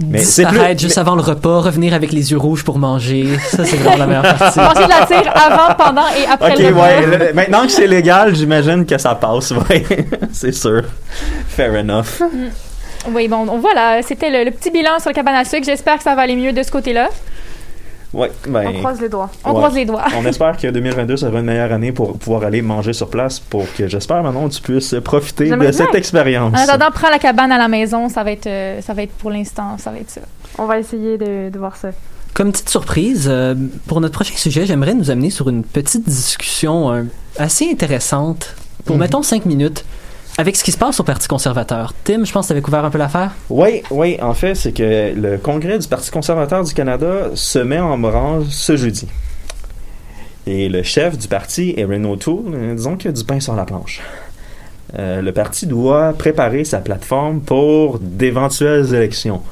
[0.07, 0.61] Mais c'est plus.
[0.78, 3.26] Juste avant le repas, revenir avec les yeux rouges pour manger.
[3.50, 4.59] Ça, c'est vraiment la meilleure partie.
[4.61, 6.81] Manger de la tire avant, pendant et après Ok, le repas.
[6.83, 7.07] ouais.
[7.28, 9.85] le- maintenant que c'est légal, j'imagine que ça passe, ouais.
[10.33, 10.83] c'est sûr.
[11.48, 12.22] Fair enough.
[13.11, 15.64] Oui, bon, voilà, c'était le, le petit bilan sur le cabane à sucre.
[15.64, 17.09] J'espère que ça va aller mieux de ce côté-là.
[18.14, 18.64] Ouais, ben.
[18.68, 19.28] On croise les doigts.
[19.44, 19.56] On Ouais.
[19.56, 20.04] croise les doigts.
[20.18, 23.64] On espère que 2022 sera une meilleure année pour pouvoir aller manger sur place pour
[23.76, 25.98] que j'espère maintenant tu puisses profiter de cette bien.
[25.98, 26.54] expérience.
[26.54, 29.12] En attendant, prends la cabane à la maison, ça va être, euh, ça va être
[29.12, 30.22] pour l'instant, ça va être ça.
[30.58, 31.90] On va essayer de, de voir ça.
[32.32, 33.54] Comme petite surprise, euh,
[33.86, 37.02] pour notre prochain sujet, j'aimerais nous amener sur une petite discussion euh,
[37.36, 39.02] assez intéressante, pour Mhm.
[39.02, 39.84] mettons cinq minutes,
[40.38, 41.92] avec ce qui se passe au Parti conservateur.
[42.05, 43.33] Tim, je pense que tu avais couvert un peu l'affaire?
[43.51, 47.81] Oui, oui, en fait, c'est que le congrès du Parti conservateur du Canada se met
[47.81, 49.09] en branle ce jeudi.
[50.46, 53.55] Et le chef du parti, Erin O'Toole, euh, disons qu'il y a du pain sur
[53.55, 54.01] la planche.
[54.98, 59.42] Euh, le parti doit préparer sa plateforme pour d'éventuelles élections.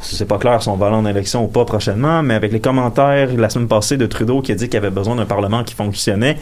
[0.00, 2.60] C'est pas clair si on va aller en élection ou pas prochainement, mais avec les
[2.60, 5.74] commentaires la semaine passée de Trudeau qui a dit qu'il avait besoin d'un parlement qui
[5.74, 6.36] fonctionnait,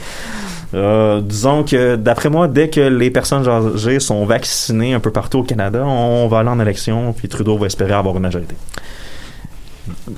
[0.74, 5.40] euh, disons que d'après moi, dès que les personnes âgées sont vaccinées un peu partout
[5.40, 8.56] au Canada, on va aller en élection, puis Trudeau va espérer avoir une majorité.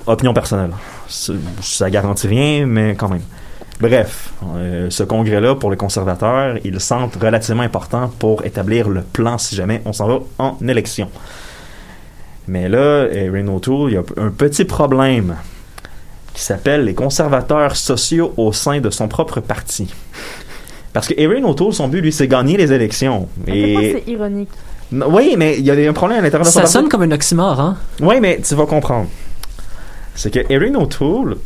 [0.06, 0.72] Opinion personnelle.
[1.08, 3.22] Ça garantit rien, mais quand même.
[3.80, 9.02] Bref, euh, ce congrès-là, pour les conservateurs, ils le sentent relativement important pour établir le
[9.02, 11.10] plan si jamais on s'en va en élection.
[12.46, 15.36] Mais là, Erin O'Toole, il y a un petit problème
[16.34, 19.92] qui s'appelle les conservateurs sociaux au sein de son propre parti.
[20.94, 23.28] Parce que Erin O'Toole, son but, lui, c'est gagner les élections.
[23.46, 24.00] Et...
[24.06, 24.48] c'est ironique.
[24.92, 27.10] Oui, mais il y a un problème à l'intérieur de son Ça sonne comme un
[27.10, 27.76] oxymore, hein?
[28.00, 29.08] Oui, mais tu vas comprendre.
[30.14, 31.36] C'est que Erin O'Toole,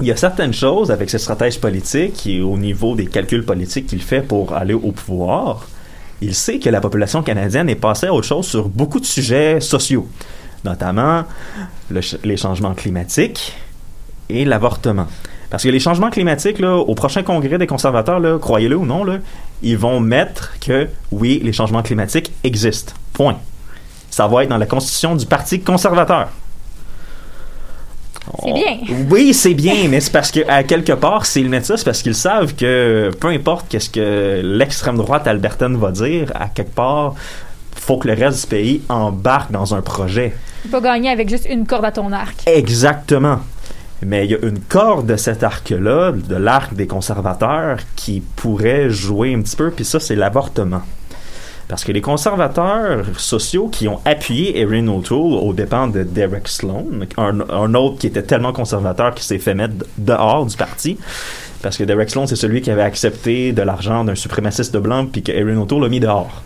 [0.00, 3.86] il y a certaines choses avec ses stratèges politiques et au niveau des calculs politiques
[3.86, 5.66] qu'il fait pour aller au pouvoir.
[6.20, 9.60] Il sait que la population canadienne est passée à autre chose sur beaucoup de sujets
[9.60, 10.06] sociaux,
[10.64, 11.24] notamment
[11.90, 13.54] le ch- les changements climatiques
[14.28, 15.06] et l'avortement.
[15.54, 19.04] Parce que les changements climatiques, là, au prochain congrès des conservateurs, là, croyez-le ou non,
[19.04, 19.18] là,
[19.62, 22.92] ils vont mettre que oui, les changements climatiques existent.
[23.12, 23.36] Point.
[24.10, 26.30] Ça va être dans la constitution du Parti conservateur.
[28.42, 28.78] C'est bien.
[29.08, 32.02] Oui, c'est bien, mais c'est parce que à quelque part, s'ils mettent ça, c'est parce
[32.02, 37.14] qu'ils savent que peu importe qu'est-ce que l'extrême droite albertaine va dire, à quelque part,
[37.76, 40.34] faut que le reste du pays embarque dans un projet.
[40.62, 42.34] Tu peux pas gagner avec juste une corde à ton arc.
[42.46, 43.38] Exactement.
[44.04, 48.90] Mais il y a une corde de cet arc-là, de l'arc des conservateurs, qui pourrait
[48.90, 50.82] jouer un petit peu, puis ça, c'est l'avortement.
[51.68, 56.84] Parce que les conservateurs sociaux qui ont appuyé Erin O'Toole aux dépens de Derek Sloan,
[57.16, 60.98] un, autre qui était tellement conservateur qu'il s'est fait mettre dehors du parti,
[61.62, 65.22] parce que Derek Sloan, c'est celui qui avait accepté de l'argent d'un suprémaciste blanc, puis
[65.22, 66.42] que Erin O'Toole l'a mis dehors.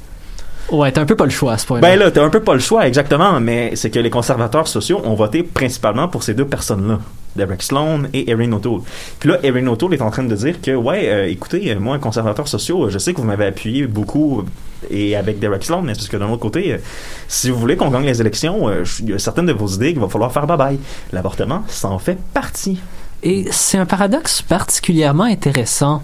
[0.70, 1.88] Ouais, t'as un peu pas le choix à ce point-là.
[1.88, 5.00] Ben là, t'as un peu pas le choix, exactement, mais c'est que les conservateurs sociaux
[5.04, 6.98] ont voté principalement pour ces deux personnes-là.
[7.36, 8.80] Derek Sloan et Erin O'Toole.
[9.20, 11.98] Puis là, Erin O'Toole est en train de dire que, ouais, euh, écoutez, euh, moi,
[11.98, 14.44] conservateur social, euh, je sais que vous m'avez appuyé beaucoup
[14.90, 16.78] et avec Derek Sloan, mais c'est parce que d'un autre côté, euh,
[17.26, 19.92] si vous voulez qu'on gagne les élections, euh, il y a certaines de vos idées
[19.92, 20.78] qu'il va falloir faire bye-bye.
[21.12, 22.80] L'avortement, ça en fait partie.
[23.22, 26.02] Et c'est un paradoxe particulièrement intéressant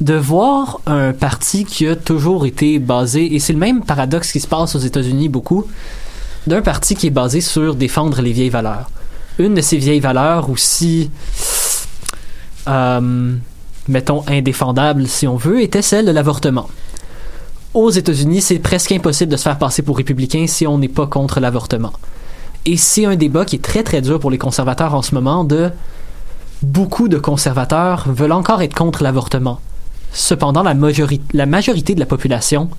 [0.00, 4.40] de voir un parti qui a toujours été basé, et c'est le même paradoxe qui
[4.40, 5.66] se passe aux États-Unis beaucoup,
[6.46, 8.90] d'un parti qui est basé sur défendre les vieilles valeurs.
[9.38, 11.10] Une de ces vieilles valeurs aussi,
[12.68, 13.34] euh,
[13.88, 16.68] mettons, indéfendable si on veut, était celle de l'avortement.
[17.72, 21.06] Aux États-Unis, c'est presque impossible de se faire passer pour républicain si on n'est pas
[21.06, 21.92] contre l'avortement.
[22.66, 25.44] Et c'est un débat qui est très très dur pour les conservateurs en ce moment
[25.44, 25.70] de
[26.62, 29.60] beaucoup de conservateurs veulent encore être contre l'avortement.
[30.14, 32.70] Cependant, la, majori- la majorité de la population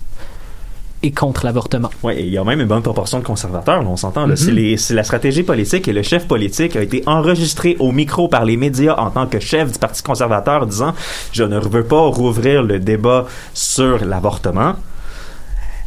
[1.04, 1.90] est contre l'avortement.
[2.10, 4.26] Et il y a même une bonne proportion de conservateurs, là, on s'entend.
[4.26, 4.78] Mhm.
[4.78, 8.58] C'est la stratégie politique et le chef politique a été enregistré au micro par les
[8.58, 10.94] médias en tant que chef du Parti conservateur disant
[11.34, 14.76] Je ne veux pas rouvrir le débat sur l'avortement.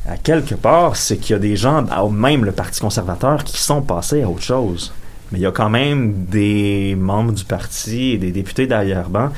[0.07, 3.59] À quelque part, c'est qu'il y a des gens, à même le Parti conservateur, qui
[3.59, 4.93] sont passés à autre chose.
[5.33, 9.31] Mais il y a quand même des membres du parti et des députés d'arrière-ban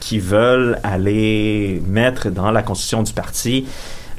[0.00, 3.66] qui veulent aller mettre dans la constitution du parti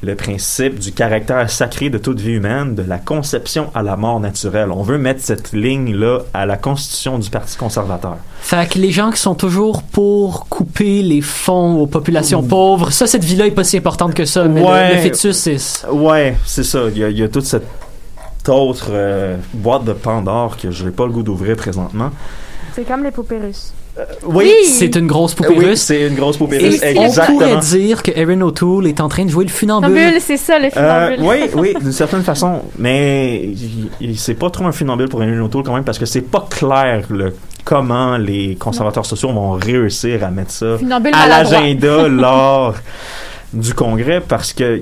[0.02, 4.18] le principe du caractère sacré de toute vie humaine, de la conception à la mort
[4.18, 4.70] naturelle.
[4.72, 8.16] On veut mettre cette ligne-là à la constitution du Parti conservateur.
[8.40, 13.06] Fait que les gens qui sont toujours pour couper les fonds aux populations pauvres, ça,
[13.06, 15.86] cette vie-là est pas si importante que ça, mais le- le, fœtus, c'est...
[15.90, 16.84] Ouais, c'est ça.
[16.90, 17.66] Il y, a, il y a toute cette
[18.48, 22.10] autre euh, boîte de Pandore que je n'ai pas le goût d'ouvrir présentement.
[22.74, 23.72] C'est comme les poupées russes.
[24.24, 25.80] Oui, C'est une grosse poupée oui, russe.
[25.82, 27.38] c'est une grosse poupée russe, on exactement.
[27.40, 29.90] pourrait dire que Erin O'Toole est en train de jouer le funambule.
[29.90, 31.26] Funambule, c'est ça, le Euh, funambule.
[31.28, 33.50] oui, oui, d'une certaine façon, mais
[34.16, 37.04] c'est pas trop un funambule pour Erin O'Toole quand même parce que c'est pas clair
[37.10, 40.76] le, comment les conservateurs sociaux vont réussir à mettre ça
[41.12, 42.74] à l'agenda lors
[43.52, 44.80] du Congrès parce que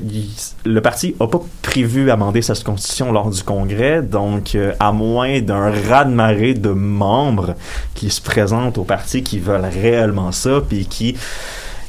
[0.64, 5.40] le parti a pas prévu amender sa constitution lors du Congrès, donc euh, à moins
[5.40, 7.54] d'un raz-de-marée de membres
[7.94, 11.16] qui se présentent au parti qui veulent réellement ça, puis qui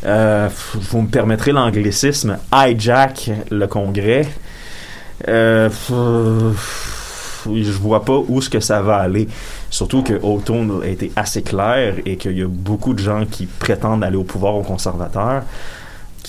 [0.06, 4.26] euh, vous me permettrez l'anglicisme, hijack le Congrès.
[5.28, 5.70] Euh,
[7.46, 9.28] je vois pas où ce que ça va aller.
[9.70, 13.46] Surtout que O'Toole a été assez clair et qu'il y a beaucoup de gens qui
[13.46, 15.44] prétendent aller au pouvoir aux conservateurs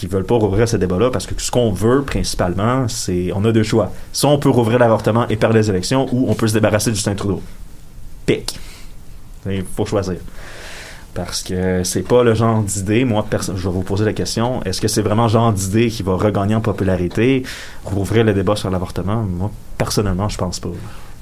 [0.01, 3.53] qui veulent pas rouvrir ce débat-là parce que ce qu'on veut principalement, c'est on a
[3.53, 3.93] deux choix.
[4.15, 6.95] Soit on peut rouvrir l'avortement et perdre les élections, ou on peut se débarrasser de
[6.95, 7.43] Justin Trudeau.
[8.25, 8.59] Pic.
[9.45, 10.17] Il faut choisir.
[11.13, 14.81] Parce que c'est pas le genre d'idée, moi, je vais vous poser la question, est-ce
[14.81, 17.43] que c'est vraiment le genre d'idée qui va regagner en popularité,
[17.85, 19.23] rouvrir le débat sur l'avortement?
[19.25, 20.71] Moi, personnellement, je pense pas.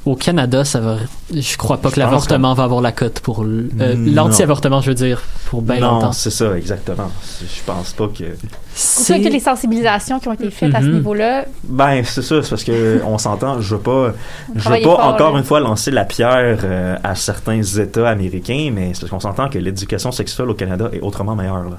[0.07, 0.97] Au Canada, ça va.
[1.35, 4.25] Je crois pas Je que l'avortement va avoir la cote pour l- euh, Non.
[4.25, 6.13] l'anti-avortement, je veux dire, pour bien non, longtemps.
[6.13, 7.11] c'est ça, exactement.
[7.43, 8.25] Je pense pas que...
[8.25, 10.95] Avec toutes les sensibilisations qui ont été faites à ce Mhm.
[10.95, 11.45] niveau-là.
[11.65, 14.13] Ben, c'est ça, c'est parce que on s'entend, je veux pas,
[14.55, 15.39] je veux pas fort, encore là.
[15.41, 19.49] une fois lancer la pierre euh, à certains États américains, mais c'est parce qu'on s'entend
[19.51, 21.65] que l'éducation sexuelle au Canada est autrement meilleure.
[21.69, 21.77] Là.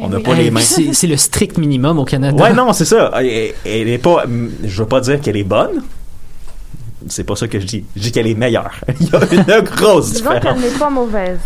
[0.00, 0.22] On n'a Oui.
[0.24, 0.62] pas Eh, les mêmes.
[0.64, 2.42] C'est c'est le strict minimum au Canada.
[2.42, 3.12] Ouais, non, c'est ça.
[3.16, 4.24] Elle, elle est pas.
[4.64, 5.82] Je veux pas dire qu'elle est bonne.
[7.08, 7.84] C'est pas ça que je dis.
[7.96, 8.72] Je dis qu'elle est meilleure.
[9.00, 9.14] Il y
[9.52, 10.60] a une grosse Disons qu'elle différence.
[10.60, 11.38] n'est pas mauvaise.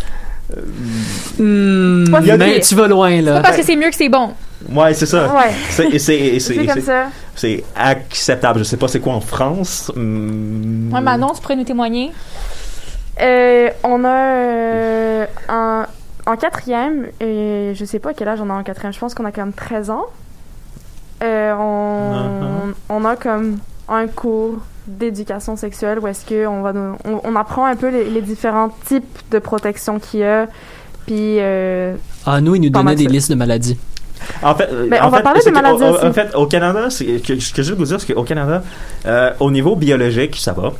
[1.37, 3.41] Hmm, Pas mais tu vas loin, C'est pas là.
[3.41, 4.31] parce que c'est mieux que c'est bon.
[4.71, 5.33] Ouais, c'est ça.
[5.33, 5.51] Ouais.
[5.69, 7.05] C'est c'est- c'est- C'est comme c'est- ça.
[7.35, 8.59] c'est acceptable.
[8.59, 9.91] Je sais pas c'est quoi en France.
[9.95, 12.11] Hum, Ouais, Manon, tu pourrais nous témoigner?
[13.21, 15.83] Euh, on a euh, en,
[16.25, 19.25] en quatrième, et je sais pas quel âge on a en quatrième, je pense qu'on
[19.25, 20.05] a comme 13 ans.
[21.21, 22.73] Euh, on, Uh-huh.
[22.89, 23.59] on a comme
[23.89, 24.55] un cours
[24.89, 28.69] d'éducation sexuelle où est-ce qu'on va nous- on, on apprend un peu les, les différents
[28.85, 30.47] types de protection qu'il y a.
[31.05, 33.77] Puis euh, Ah, nous, ils nous donnaient des listes de maladies.
[34.43, 36.05] En fait, euh, Ben, en on va fait, parler des maladies au- aussi.
[36.05, 37.03] En fait, au Canada, ce
[37.53, 38.63] que je veux vous dire, c'est qu'au Canada,
[39.05, 40.73] euh, au niveau biologique, ça va.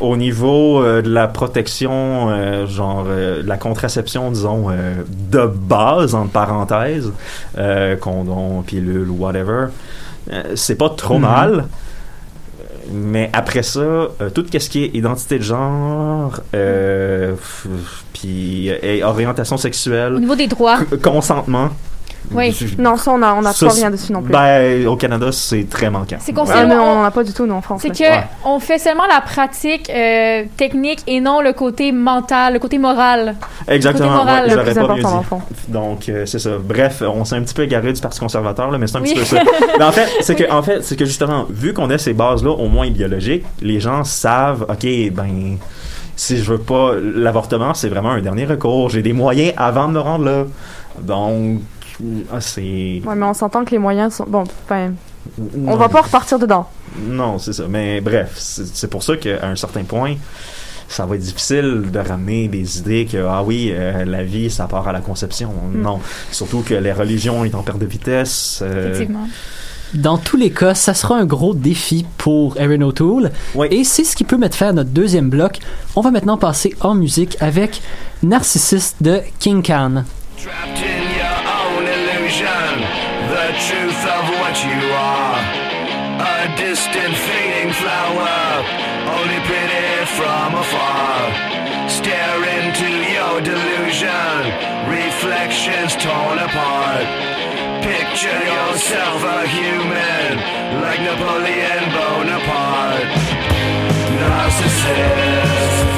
[0.00, 4.94] Au niveau euh, de la protection, euh, genre euh, de la contraception, disons, euh,
[5.30, 7.12] de base, entre parenthèses,
[7.58, 9.66] euh, condom, pilule, whatever,
[10.32, 11.20] euh, c'est pas trop Mhm.
[11.22, 11.64] mal.
[12.92, 17.34] Mais après ça, euh, tout ce qui est identité de genre, euh,
[18.12, 21.70] puis euh, orientation Au sexuelle, niveau des droits, consentement,
[22.32, 22.56] Oui.
[22.78, 24.32] Non, ça, on a, on a Ça, pas rien dessus non plus.
[24.32, 26.16] Ben, au Canada, c'est très manquant.
[26.20, 27.80] C'est qu'on Ah, s'éloigne- mais on n'en a pas du tout, nous, en France.
[27.82, 27.94] C'est là.
[27.94, 28.24] que Ouais.
[28.44, 33.36] on fait seulement la pratique euh, technique et non le côté mental, le côté moral.
[33.68, 34.08] Exactement.
[34.08, 35.16] Côté moral, ouais, le plus pas important, mieux dans dit.
[35.16, 35.42] le fond.
[35.68, 36.50] Donc, euh, c'est ça.
[36.62, 39.12] Bref, on s'est un petit peu égaré du Parti conservateur, là, mais c'est un Oui.
[39.14, 39.42] petit peu ça.
[39.78, 42.50] mais en fait, c'est que, en fait, c'est que justement, vu qu'on a ces bases-là,
[42.50, 45.56] au moins idéologiques, les gens savent, OK, ben,
[46.16, 48.88] si je veux pas l'avortement, c'est vraiment un dernier recours.
[48.90, 50.44] J'ai des moyens avant de me rendre là.
[51.00, 51.60] Donc,
[52.32, 53.02] ah, c'est.
[53.04, 54.24] Ouais, mais on s'entend que les moyens sont.
[54.26, 54.92] Bon, enfin,
[55.66, 56.68] on va pas repartir dedans.
[57.06, 57.64] Non, c'est ça.
[57.68, 60.14] Mais bref, c'est pour ça qu'à un certain point,
[60.88, 64.66] ça va être difficile de ramener des idées que, ah oui, euh, la vie, ça
[64.66, 65.50] part à la conception.
[65.72, 65.82] Mm.
[65.82, 66.00] Non.
[66.30, 68.60] Surtout que les religions est en perte de vitesse.
[68.62, 69.28] euh, Effectivement.
[69.94, 73.30] Dans tous les cas, ça sera un gros défi pour Erin O'Toole.
[73.54, 73.68] Oui.
[73.70, 75.60] Et c'est ce qui peut mettre fin à notre deuxième bloc.
[75.94, 77.80] On va maintenant passer en musique avec
[78.22, 80.02] Narcissiste de King Khan.
[80.36, 80.95] Trapped
[86.76, 88.36] distant fading flower,
[89.16, 91.20] only pretty from afar.
[91.88, 94.36] Stare into your delusion,
[94.84, 97.06] reflections torn apart.
[97.80, 100.30] Picture yourself a human,
[100.84, 103.10] like Napoleon Bonaparte.
[104.20, 105.88] Narcissist,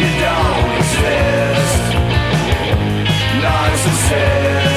[0.00, 1.84] you don't exist.
[3.42, 4.71] Narcissist,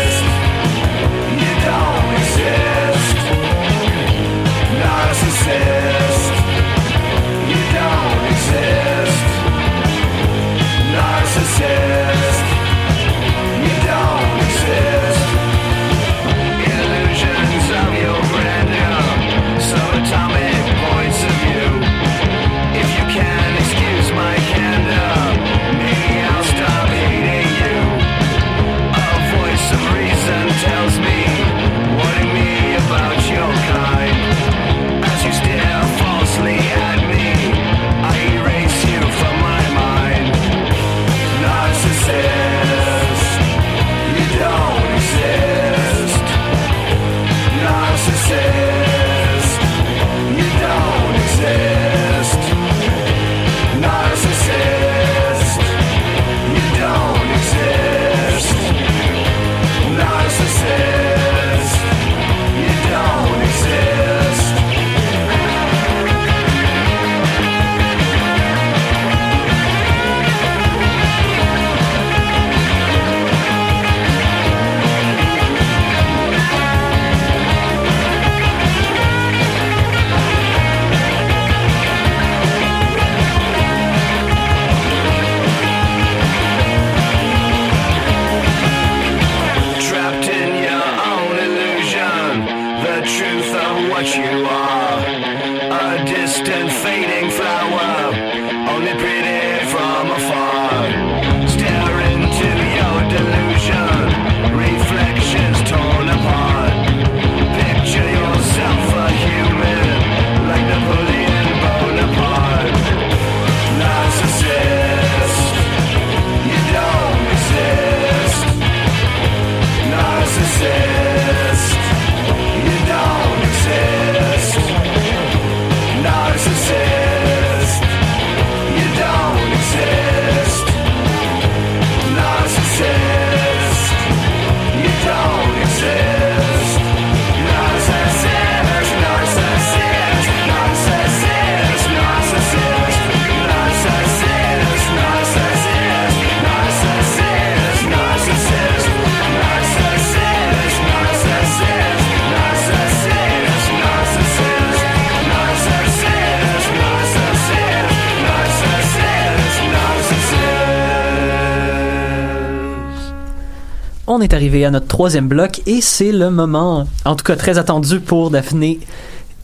[164.26, 168.00] est arrivé à notre troisième bloc et c'est le moment, en tout cas très attendu
[168.00, 168.80] pour Daphné.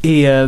[0.03, 0.47] Et euh,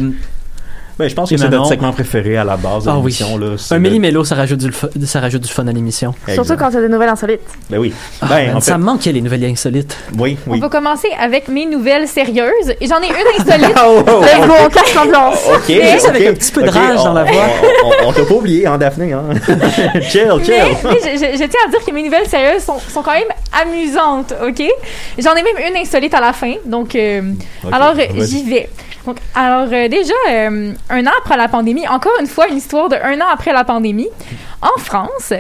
[1.03, 3.11] Ben, je pense Et que c'est notre segment préféré à la base de Ah oui.
[3.17, 3.57] l'émission.
[3.57, 6.13] C'est un le- méli-mélo, ça rajoute, du, f- ça rajoute du fun à l'émission.
[6.27, 6.57] Surtout Exact.
[6.59, 7.41] quand il y a des nouvelles insolites.
[7.69, 7.93] Ben oui.
[8.21, 9.97] Ah, Ben, man, en fait, Ça me manquait les nouvelles insolites.
[10.17, 10.59] oui, On oui.
[10.61, 12.73] va commencer avec mes nouvelles sérieuses.
[12.79, 13.75] Et j'en ai une insolite.
[13.85, 15.39] Oh, oh, Let's oh, go, on casse l'ambiance.
[15.53, 17.43] Ok, Mais ok, avec un petit peu de rage on- dans la voix.
[17.83, 19.23] On, on- on t'a pas oublié, hein, Daphné, hein?
[20.01, 20.53] chill, Mais, chill.
[20.83, 23.23] mais je, je- je tiens à dire que mes nouvelles sérieuses sont, sont quand même
[23.61, 24.63] amusantes, OK?
[25.17, 26.95] J'en ai même une insolite à la fin, donc...
[26.95, 27.21] euh,
[27.71, 28.69] alors, j'y vais.
[29.05, 32.87] Donc, alors euh, déjà, euh, un an après la pandémie, encore une fois, une histoire
[32.89, 34.07] de un an après la pandémie,
[34.61, 35.33] en France,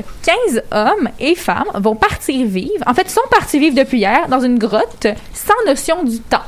[0.49, 4.41] 15 hommes et femmes vont partir vivre, en fait, sont partis vivre depuis hier dans
[4.41, 6.41] une grotte sans notion du temps.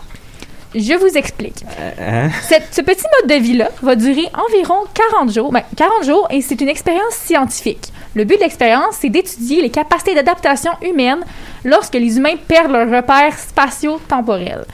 [0.77, 1.63] Je vous explique.
[2.01, 2.29] Hein?
[2.43, 5.53] Cette- ce petit mode de vie-là va durer environ 40 jours.
[5.53, 7.93] Ben, 40 jours et c'est une expérience scientifique.
[8.13, 11.23] Le but de l'expérience, c'est d'étudier les capacités d'adaptation humaines
[11.63, 14.65] lorsque les humains perdent leurs repères spatio-temporels.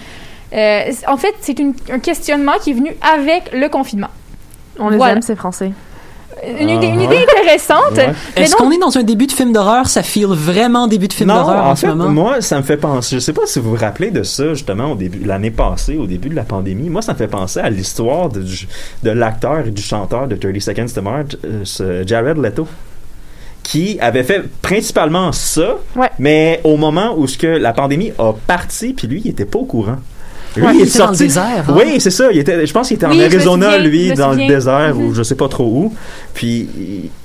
[0.53, 1.55] Euh, en fait, c'est
[1.91, 4.09] un questionnement qui est venu avec le confinement.
[4.79, 5.13] On les Voilà.
[5.13, 5.71] aime, ces Français.
[6.59, 7.91] Une, idée, une Ah, idée intéressante.
[7.97, 8.13] Ouais.
[8.35, 9.87] Est-ce qu'on est dans un début de film d'horreur?
[9.87, 12.09] Ça file vraiment début de film d'horreur en, en ce fait, moment?
[12.09, 13.15] moi, ça me fait penser.
[13.15, 16.07] Je sais pas si vous vous rappelez de ça, justement, au début, l'année passée, au
[16.07, 16.89] début de la pandémie.
[16.89, 18.43] Moi, ça me fait penser à l'histoire de,
[19.11, 22.67] l'acteur et du chanteur de 30 Seconds to Mars, euh, ce Jared Leto,
[23.61, 26.09] qui avait fait principalement ça, Ouais.
[26.17, 29.59] mais au moment où ce que la pandémie a parti, puis lui, il était pas
[29.59, 29.97] au courant.
[30.55, 31.23] Lui, Ouais, il il est était dans le sorti.
[31.23, 31.73] désert, hein?
[31.75, 32.31] Oui, c'est ça.
[32.31, 35.03] Il était, je pense qu'il était Oui, en Arizona, souviens, lui, dans le désert, ou
[35.09, 35.13] Mhm.
[35.15, 35.93] je sais pas trop où.
[36.33, 36.67] Puis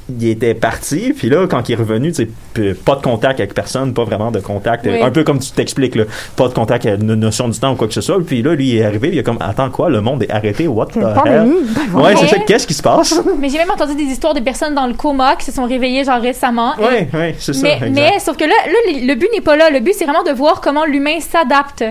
[0.08, 1.12] il, était parti.
[1.16, 4.30] Puis là, quand il est revenu, tu sais, pas de contact avec personne, pas vraiment
[4.30, 4.86] de contact.
[4.88, 5.02] Oui.
[5.02, 6.04] Un peu comme tu t'expliques, là,
[6.36, 8.24] pas de contact avec une notion du temps ou quoi que ce soit.
[8.24, 10.68] Puis là, lui, il est arrivé, il est comme, attends quoi, le monde est arrêté,
[10.68, 11.04] what the hell?
[11.24, 12.00] Ben.
[12.00, 12.38] Ouais, c'est ça.
[12.38, 13.20] Qu'est-ce qui se passe?
[13.40, 16.04] mais j'ai même entendu des histoires de personnes dans le coma qui se sont réveillées
[16.04, 16.74] genre récemment.
[16.78, 17.62] Et- Oui, oui, c'est ça.
[17.64, 17.90] mais, exact.
[17.92, 18.54] mais sauf que là,
[19.04, 19.70] le but n'est pas là.
[19.70, 21.82] Le but, c'est vraiment de voir comment l'humain s'adapte.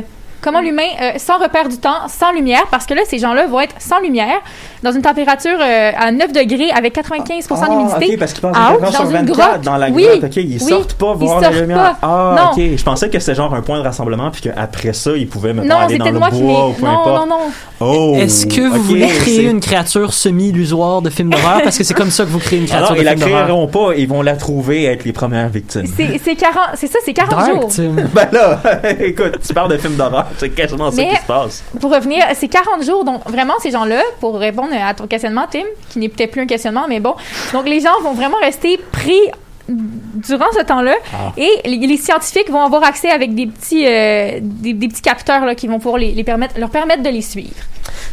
[0.46, 3.60] Comment l'humain, euh, sans repère du temps, sans lumière, parce que là, ces gens-là vont
[3.60, 4.39] être sans lumière,
[4.84, 8.14] dans une température euh, à 9 degrés avec 95 Ah, d'humidité.
[8.14, 9.62] ok, parce qu'ils passent Ah, 24 heures sur dans une 24 grotte.
[9.62, 10.24] dans la Oui, grotte.
[10.26, 11.78] Ok, ils oui, sortent pas ils voir la lumière.
[11.78, 11.98] pas.
[12.04, 12.52] Ah, Non.
[12.64, 12.78] ok.
[12.78, 15.80] Je pensais que c'était genre un point de rassemblement, puis qu'après ça, ils pouvaient maintenant
[15.80, 16.43] Non, aller c'est dans peut-être le moi qui l'ai.
[16.43, 17.16] bois ou peu Non, importe.
[17.30, 17.41] non, non.
[17.82, 21.62] Oh, Est-ce que vous voulez créer une créature semi-illusoire de film d'horreur?
[21.64, 23.30] Parce que c'est comme ça que vous créez une créature Alors, de ils la film
[23.30, 23.43] d'horreur.
[23.46, 25.86] créeront pas, ils vont la trouver et être les premières victimes.
[25.98, 27.70] C'est c'est 40, c'est ça, c'est 40 Dark, jours.
[28.14, 28.62] Ben là,
[29.00, 31.63] écoute, tu parles de films d'horreur, c'est quasiment ça qui se passe.
[31.79, 33.03] Pour revenir, c'est 40 jours.
[33.03, 36.47] Donc, vraiment, ces gens-là, pour répondre à ton questionnement, Tim, qui n'est peut-être plus un
[36.47, 37.15] questionnement, mais bon.
[37.53, 39.19] Donc, les gens vont vraiment rester pris
[39.67, 40.95] durant ce temps-là.
[41.13, 41.31] Ah.
[41.38, 45.45] Et les, les scientifiques vont avoir accès avec des petits, euh, des, des petits capteurs
[45.45, 47.55] là, qui vont pouvoir les, les permettre, leur permettre de les suivre.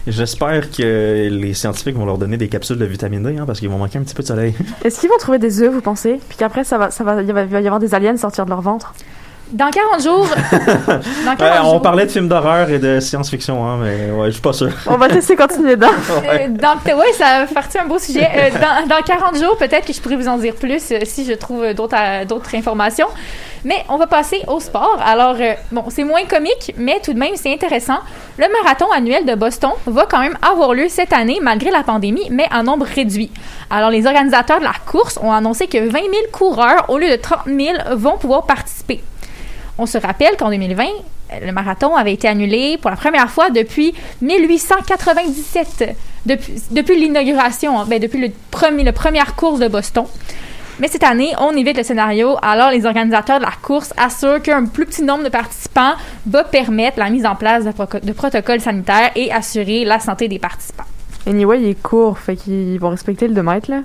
[0.07, 3.69] J'espère que les scientifiques vont leur donner des capsules de vitamine D, hein, parce qu'ils
[3.69, 4.55] vont manquer un petit peu de soleil.
[4.85, 6.19] Est-ce qu'ils vont trouver des œufs, vous pensez?
[6.29, 8.45] Puis qu'après, ça va, ça va, il va il va y avoir des aliens sortir
[8.45, 8.95] de leur ventre?
[9.53, 10.27] Dans 40 jours.
[11.27, 11.83] dans 40 Ouais, on jours.
[11.83, 14.71] parlait de films d'horreur et de science-fiction, hein, mais ouais, je suis pas sûr.
[14.87, 15.77] On va laisser continuer.
[16.23, 18.29] Euh, dans, ouais, ça fait partie un beau sujet.
[18.35, 21.25] Euh, dans, dans 40 jours, peut-être que je pourrais vous en dire plus euh, si
[21.25, 23.09] je trouve d'autres d'autres informations.
[23.65, 24.99] Mais on va passer au sport.
[25.05, 27.99] Alors, euh, bon, c'est moins comique, mais tout de même, c'est intéressant.
[28.39, 32.29] Le marathon annuel de Boston va quand même avoir lieu cette année, malgré la pandémie,
[32.31, 33.31] mais en nombre réduit.
[33.71, 37.17] Alors, les organisateurs de la course ont annoncé que 20 000 coureurs, au lieu de
[37.17, 37.59] 30 000,
[37.97, 39.03] vont pouvoir participer.
[39.79, 40.85] On se rappelle qu'en 2020,
[41.45, 45.97] le marathon avait été annulé pour la première fois depuis 1897,
[46.27, 50.05] depuis, l'inauguration, ben, depuis le premier, la première course de Boston.
[50.79, 54.65] Mais cette année, on évite le scénario, alors les organisateurs de la course assurent qu'un
[54.67, 55.95] plus petit nombre de participants
[56.27, 60.39] va permettre la mise en place de, de protocoles sanitaires et assurer la santé des
[60.39, 60.85] participants.
[61.27, 63.81] Anyway, il est court, fait qu'ils vont respecter le 2 mètres, là.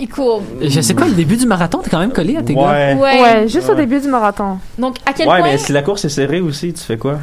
[0.00, 0.42] Il court.
[0.62, 2.60] Je sais pas, le début du marathon, t'es quand même collé à tes gars?
[2.62, 2.94] Ouais.
[2.94, 3.20] Ouais.
[3.20, 3.78] Ouais, juste au Ouais.
[3.86, 4.58] début du marathon.
[4.78, 5.52] Donc, à quel Ouais, point...
[5.52, 7.18] mais si la course est serrée aussi, tu fais quoi?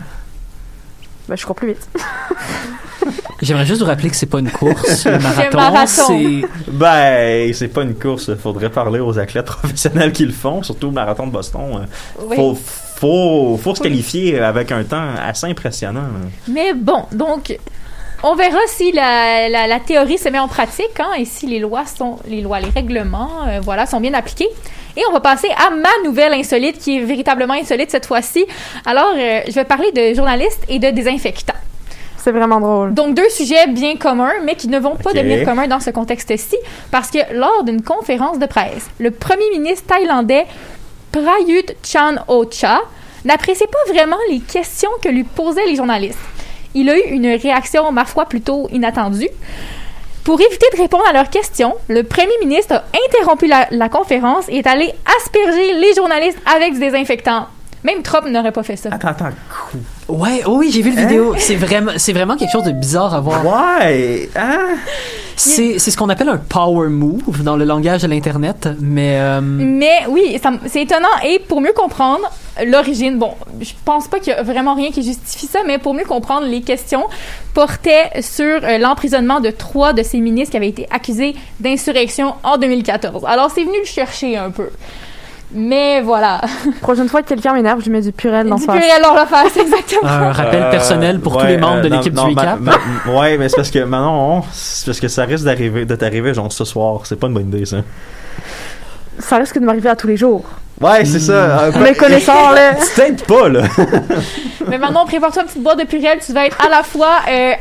[1.28, 1.88] Ben, je cours plus vite.
[3.41, 5.57] J'aimerais juste vous rappeler que c'est pas une course, le marathon.
[5.57, 6.03] marathon.
[6.07, 6.41] C'est
[6.72, 8.36] Ben, c'est pas une course.
[8.36, 11.88] Faudrait parler aux athlètes professionnels qui le font, surtout le marathon de Boston.
[12.28, 12.36] Ouais.
[12.36, 16.03] Faut, faut, faut se qualifier avec un temps assez impressionnant.
[16.47, 17.57] Mais bon, donc,
[18.24, 21.59] on verra si la, la, la théorie se met en pratique hein, et si les
[21.59, 24.49] lois sont, les lois, les règlements, euh, voilà, sont bien appliqués.
[24.95, 28.45] Et on va passer à ma nouvelle insolite qui est véritablement insolite cette fois-ci.
[28.86, 31.53] Alors, euh, je vais parler de journalistes et de désinfectants.
[32.17, 32.93] C'est vraiment drôle.
[32.93, 36.57] Donc, deux sujets bien communs, mais qui ne vont pas devenir communs dans ce contexte-ci,
[36.91, 40.45] parce que lors d'une conférence de presse, le premier ministre thaïlandais
[41.11, 42.82] Prayut Chan Ocha
[43.26, 46.19] n'appréciait pas vraiment les questions que lui posaient les journalistes.
[46.74, 49.30] Il a eu une réaction, ma foi, plutôt inattendue.
[50.24, 54.57] Pour éviter de répondre à leurs questions, le premier ministre a interrompu la, conférence et
[54.57, 57.47] est allé asperger les journalistes avec du désinfectant.
[57.84, 58.90] Même Trump n'aurait pas fait ça.
[58.92, 59.30] Attends, attends.
[60.08, 61.02] Ouais, oh oui, j'ai vu le Hein?
[61.08, 61.36] vidéo.
[61.38, 63.44] C'est vraiment, c'est vraiment quelque chose de bizarre à voir.
[63.46, 64.76] Ouais, hein?
[65.36, 69.42] C'est, c'est ce qu'on appelle un power move dans le langage de l'internet, mais euh,
[69.42, 71.08] Mais oui, c'est étonnant.
[71.26, 72.30] Et pour mieux comprendre
[72.68, 75.96] l'origine, bon, je pense pas qu'il y a vraiment rien qui justifie ça, mais pour
[75.96, 77.06] mieux comprendre, les questions
[77.56, 82.58] portaient sur euh, l'emprisonnement de trois de ces ministres qui avaient été accusés d'insurrection en
[82.58, 83.26] 2014.
[83.26, 84.70] Alors, c'est venu le chercher un peu.
[85.54, 86.41] Mais voilà.
[86.82, 89.14] Prochaine fois que quelqu'un m'énerve, je lui mets du purel dans Du sa purée dans
[89.14, 90.10] la face, exactement.
[90.10, 92.60] Un rappel Euh, personnel pour tous les membres euh, de non, l'équipe du recap.
[93.08, 96.52] ouais, mais c'est parce que Manon, c'est parce que ça risque d'arriver, de t'arriver genre
[96.52, 97.02] ce soir.
[97.06, 97.78] C'est pas une bonne idée, ça.
[99.20, 100.43] Ça risque de m'arriver à tous les jours.
[100.80, 101.34] Ouais, c'est ça.
[101.66, 102.74] euh, Me connaissant, là.
[102.95, 103.62] Peut-être pas, là.
[104.68, 106.18] Mais maintenant, prépare-toi une petite boîte de purée.
[106.26, 107.52] Tu vas être à la fois euh,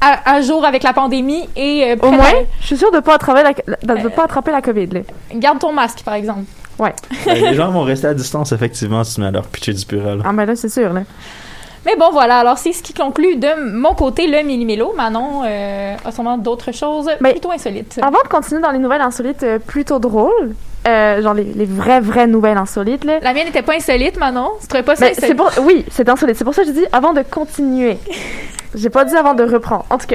[0.00, 2.30] à, à jour avec la pandémie et euh, Au moins,
[2.60, 3.52] je suis sûre de pas attraper la,
[3.96, 5.00] de, de pas attraper la COVID, là.
[5.34, 6.44] Garde ton masque, par exemple.
[6.80, 9.84] Ben, les gens vont rester à distance, effectivement, si tu mets à leur pitcher du
[9.84, 10.20] purel.
[10.24, 11.02] Ah, ben là, c'est sûr, là.
[11.86, 12.38] Mais bon, voilà.
[12.40, 14.92] Alors, c'est ce qui conclut de mon côté le mini-mélo.
[14.96, 17.98] Manon euh, a sûrement d'autres choses Mais- plutôt insolites.
[18.02, 20.54] Avant de continuer dans les nouvelles insolites euh, plutôt drôles,
[20.86, 23.18] euh, genre les, les vraies, vraies nouvelles insolites, là.
[23.22, 24.50] La mienne n'était pas insolite, Manon.
[24.60, 25.28] Tu trouvais pas ça Mais insolite?
[25.28, 26.36] c'est pour, oui, c'est insolite.
[26.36, 27.98] C'est pour ça que j'ai dit avant de continuer.
[28.72, 29.84] J'ai pas dit avant de reprendre.
[29.90, 30.14] En tout cas,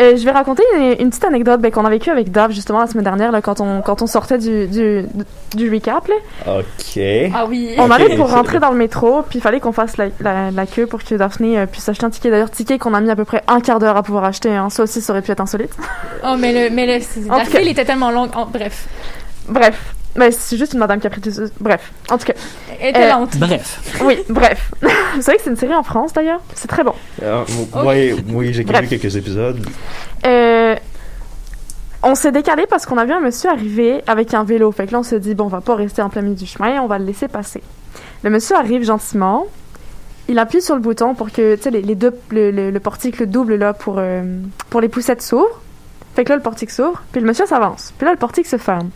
[0.00, 2.80] euh, je vais raconter une, une petite anecdote ben, qu'on a vécue avec Dave justement
[2.80, 5.04] la semaine dernière là, quand on quand on sortait du du,
[5.54, 6.08] du recap.
[6.08, 6.14] Là.
[6.60, 7.02] Ok.
[7.34, 7.74] Ah oui.
[7.76, 10.50] On Ok, allait pour rentrer dans le métro, puis il fallait qu'on fasse la, la,
[10.50, 12.30] la queue pour que Daphné euh, puisse acheter un ticket.
[12.30, 14.48] D'ailleurs, ticket qu'on a mis à peu près un quart d'heure à pouvoir acheter.
[14.56, 14.70] Hein.
[14.70, 15.76] Ça aussi, ça aurait pu être insolite.
[16.26, 18.30] Oh, mais le, mais le, la file était tellement longue.
[18.34, 18.86] Oh, bref.
[19.48, 21.42] Bref, mais c'est juste une madame qui a pris tout ça.
[21.60, 22.32] Bref, en tout cas,
[22.80, 23.36] Elle était Euh, lente.
[23.36, 23.80] Bref.
[24.04, 24.70] oui, bref.
[25.16, 26.40] Vous savez que c'est une série en France d'ailleurs?
[26.54, 26.94] C'est très bon.
[27.24, 27.44] Ah,
[27.84, 29.64] ouais, oui, j'ai vu quelques épisodes.
[30.26, 30.76] Euh,
[32.02, 34.70] on s'est décalé parce qu'on a vu un monsieur arriver avec un vélo.
[34.72, 36.46] Fait que là, on s'est dit, bon, on va pas rester en plein milieu du
[36.46, 37.62] chemin, on va le laisser passer.
[38.22, 39.46] Le monsieur arrive gentiment.
[40.28, 42.80] Il appuie sur le bouton pour que, tu sais, les, les deux, le, le- le
[42.80, 44.22] portique, le double, là, pour, euh,
[44.70, 45.60] pour les poussettes s'ouvre.
[46.16, 47.92] Fait que là, le portique s'ouvre, puis le monsieur s'avance.
[47.98, 48.88] Puis là, le portique se ferme.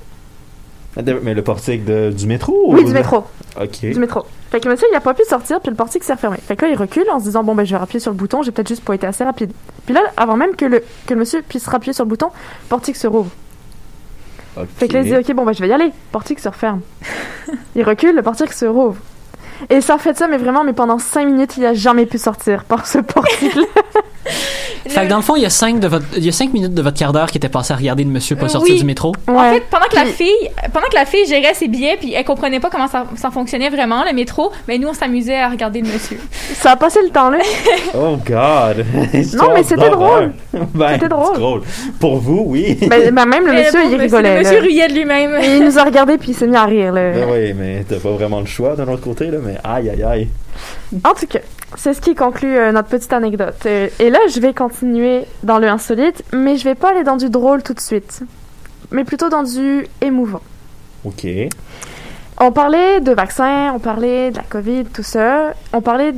[0.96, 3.24] Mais le portique de- du métro Oui, ou du métro.
[3.60, 3.80] Ok.
[3.82, 4.24] Du métro.
[4.50, 6.38] Fait que le monsieur, il a pas pu sortir, puis le portique s'est refermé.
[6.38, 8.16] Fait que là, il recule en se disant, bon, ben, je vais appuyer sur le
[8.16, 9.52] bouton, j'ai peut-être juste pas été assez rapide.
[9.84, 12.68] Puis là, avant même que le, que le monsieur puisse rappuyer sur le bouton, le
[12.68, 13.30] portique se rouvre.
[14.76, 15.86] Fait que là, il dit, OK, bon, bah, je vais y aller.
[15.86, 16.80] Le portique se referme.
[17.76, 18.96] il recule, le portique se rouvre.
[19.70, 22.64] Et ça fait ça, mais vraiment, mais pendant cinq minutes, il a jamais pu sortir
[22.64, 23.62] par ce portique-là.
[24.86, 26.52] Fait que dans le fond, il y a cinq, de votre, il y a cinq
[26.52, 28.74] minutes de votre quart d'heure qui était passé à regarder le monsieur pas Euh, sortir
[28.74, 28.80] oui.
[28.80, 29.12] du métro.
[29.26, 32.24] En fait, pendant que la fille, pendant que la fille gérait ses billets puis elle
[32.24, 35.80] comprenait pas comment ça, ça fonctionnait vraiment le métro, mais nous on s'amusait à regarder
[35.82, 36.18] le monsieur.
[36.54, 37.38] Ça a passé le temps, là.
[37.94, 38.84] Oh God.
[39.36, 40.32] Non, mais c'était drôle.
[40.74, 41.26] ben, C'était drôle.
[41.34, 41.62] c'est drôle.
[42.00, 42.76] Pour vous, oui.
[42.88, 44.34] ben, ben, même le Mais monsieur, il rigolait.
[44.34, 45.38] Le monsieur riait de lui-même.
[45.42, 47.12] Il nous a regardé, puis il s'est mis à rire, là.
[47.12, 50.02] Ben oui, mais t'as pas vraiment le choix d'un autre côté, là, mais aïe, aïe,
[50.02, 50.28] aïe.
[51.04, 51.40] En tout cas,
[51.76, 53.56] c'est ce qui conclut euh, notre petite anecdote.
[53.66, 57.16] Euh, et là, je vais continuer dans le insolite, mais je vais pas aller dans
[57.16, 58.22] du drôle tout de suite,
[58.90, 60.42] mais plutôt dans du émouvant.
[61.04, 61.26] Ok.
[62.40, 65.54] On parlait de vaccins, on parlait de la COVID, tout ça.
[65.72, 66.14] On parlait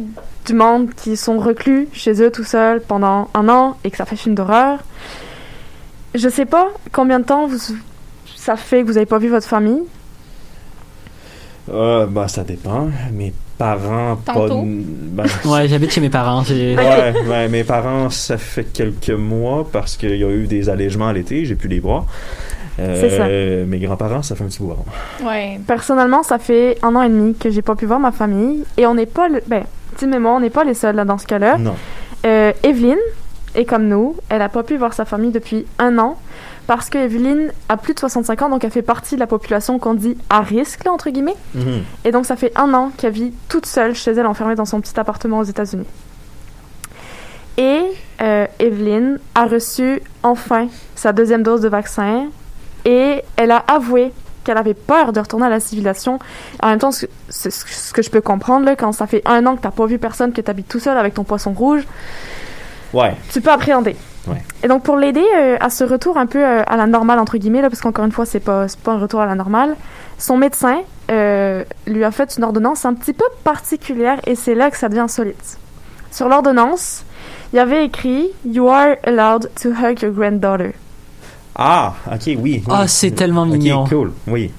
[0.47, 4.05] du monde qui sont reclus chez eux tout seuls pendant un an et que ça
[4.05, 4.81] fait film d'horreur.
[6.15, 7.59] Je sais pas combien de temps vous,
[8.37, 9.83] ça fait que vous avez pas vu votre famille.
[11.71, 12.89] Euh, ben, ça dépend.
[13.13, 14.49] Mes parents, pas.
[14.49, 16.43] Ben, Ouais, j'habite chez mes parents.
[16.49, 21.09] Ouais, ben, mes parents, ça fait quelques mois parce qu'il y a eu des allègements
[21.09, 22.07] à l'été, j'ai pu les voir.
[22.79, 23.67] Euh, C'est ça.
[23.67, 25.29] Mes grands-parents, ça fait un petit bout avant.
[25.29, 25.61] Ouais.
[25.67, 28.87] Personnellement, ça fait un an et demi que j'ai pas pu voir ma famille et
[28.87, 29.65] on n'est pas, le, ben,
[30.07, 31.59] mémoire, on n'est pas les seuls là dans ce cas-là.
[31.59, 31.75] Non.
[32.25, 32.97] Euh, Evelyne
[33.55, 36.17] est comme nous, elle a pas pu voir sa famille depuis un an
[36.71, 39.81] parce que Evelyne a plus de 65 ans, donc elle fait partie de la population
[39.81, 41.35] qu'on dit à risque là entre guillemets.
[41.57, 41.83] Mhm.
[42.05, 44.81] Et donc, ça fait un an qu'elle vit toute seule chez elle, enfermée dans son
[44.81, 45.89] petit appartement aux États-Unis.
[47.57, 47.81] Et
[48.23, 52.29] euh, Evelyn a reçu enfin sa deuxième dose de vaccin
[52.85, 54.13] et elle a avoué
[54.45, 56.21] qu'elle avait peur de retourner à la civilisation.
[56.63, 59.45] En même temps, ce, ce- ce que je peux comprendre, là, quand ça fait un
[59.47, 61.83] an que t'as pas vu personne, que t'habites tout seul avec ton poisson rouge,
[62.93, 63.17] Ouais.
[63.33, 63.97] tu peux appréhender.
[64.27, 64.43] Ouais.
[64.63, 67.39] Et donc pour l'aider euh, à ce retour un peu euh, à la normale entre
[67.39, 69.77] guillemets là, parce qu'encore une fois c'est pas c'est pas un retour à la normale,
[70.19, 74.71] son médecin euh, lui a fait une ordonnance un petit peu particulière et c'est là
[74.71, 75.59] que ça devient insolite.
[76.13, 77.05] Sur l'ordonnance,
[77.53, 80.73] il y avait écrit You are allowed to hug your granddaughter.
[81.57, 82.37] Ah, ok, oui.
[82.39, 82.63] oui.
[82.69, 83.85] Ah, c'est tellement Ok, mignon.
[83.87, 84.13] cool.
[84.27, 84.53] Oui.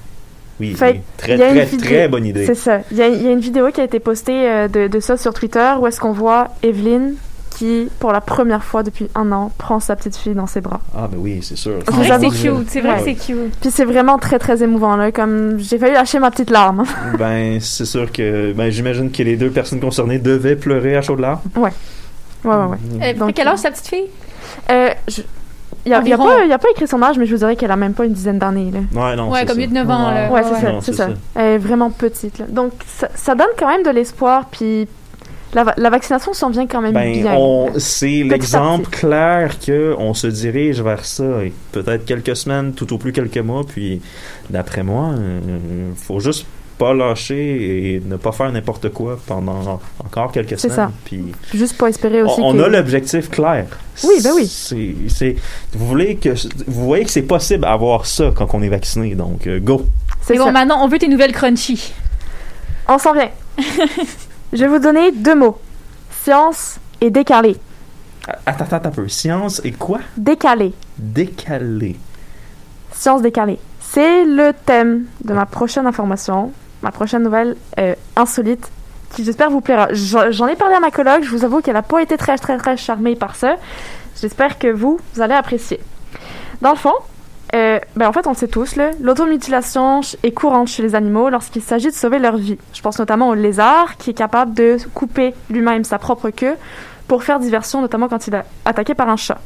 [0.60, 1.00] Oui, Fait oui.
[1.16, 2.46] Très, très, vidéo- très bonne idée.
[2.46, 2.80] C'est ça.
[2.90, 5.00] Il y, a, il y a une vidéo qui a été postée euh, de, de
[5.00, 7.12] ça sur Twitter où est-ce qu'on voit Evelyn
[7.52, 10.80] qui, pour la première fois depuis un an, prend sa petite fille dans ses bras.
[10.96, 11.78] Ah, ben oui, c'est sûr.
[11.84, 12.68] C'est vrai que c'est cute.
[12.70, 12.98] C'est vrai Ouais.
[12.98, 13.56] que c'est cute.
[13.60, 16.84] Puis c'est vraiment très très émouvant là, comme j'ai failli lâcher ma petite larme.
[17.18, 18.52] Ben, c'est sûr que.
[18.52, 21.40] Ben, j'imagine que les deux personnes concernées devaient pleurer à chaudes larmes.
[21.56, 21.70] Ouais,
[22.44, 22.76] ouais, ouais.
[23.02, 24.06] Euh, Donc, quel âge sa petite fille?
[24.70, 25.22] Euh, je-
[25.84, 27.32] Il n'y a, y a pas, il y a pas écrit son âge, mais je
[27.32, 28.70] vous dirais qu'elle a même pas une dizaine d'années.
[28.70, 28.80] Là.
[29.02, 29.30] Ouais, non.
[29.30, 29.62] ouais, c'est comme ça.
[29.66, 30.10] 8-9 ans.
[30.12, 30.30] Là.
[30.30, 31.06] Ouais, c'est ça, Non, c'est c'est ça.
[31.08, 31.12] ça.
[31.34, 32.38] Elle est vraiment petite.
[32.38, 32.44] Là.
[32.48, 34.86] Donc, ça, ça donne quand même de l'espoir, puis
[35.54, 37.66] la, va- la vaccination s'en vient quand même Ben, bien.
[37.78, 41.44] c'est l'exemple clair que on se dirige vers ça.
[41.44, 44.00] Et Peut-être quelques semaines, tout au plus quelques mois, puis
[44.50, 45.10] d'après moi,
[45.46, 46.46] il faut juste
[46.78, 50.88] pas lâcher et ne pas faire n'importe quoi pendant encore quelques C'est semaines.
[50.88, 50.92] ça.
[51.04, 52.62] Puis Juste pas espérer aussi on, on que...
[52.62, 53.66] a l'objectif clair.
[54.02, 54.46] Oui, ben oui.
[54.46, 55.36] C'est, c'est,
[55.74, 56.30] vous voulez que,
[56.66, 59.84] vous voyez que c'est possible d'avoir ça quand on est vacciné, donc euh, go.
[60.22, 60.52] C'est C'est bon, ça.
[60.52, 61.92] maintenant, on veut tes nouvelles crunchy.
[62.88, 63.30] On s'en vient.
[64.52, 65.58] Je vais vous donner deux mots.
[66.10, 67.56] Science et décalé.
[68.44, 69.08] Attends, attends un peu.
[69.08, 70.00] Science et quoi?
[70.16, 70.74] Décalé.
[70.98, 71.96] Décalé.
[72.92, 73.58] Science décalée.
[73.80, 78.70] C'est le thème de ma prochaine information, ma prochaine nouvelle euh, insolite,
[79.10, 79.88] qui j'espère vous plaira.
[79.92, 82.36] J'en j'en ai parlé à ma collègue, je vous avoue qu'elle n'a pas été très
[82.36, 83.56] très très charmée par ça.
[84.20, 85.80] J'espère que vous, vous allez apprécier.
[86.60, 86.94] Dans le fond,
[87.54, 91.62] euh, ben en fait on le sait tous, l'automutilation est courante chez les animaux lorsqu'il
[91.62, 92.56] s'agit de sauver leur vie.
[92.72, 96.54] Je pense notamment au lézard qui est capable de couper lui-même sa propre queue
[97.08, 99.38] pour faire diversion, notamment quand il est attaqué par un chat.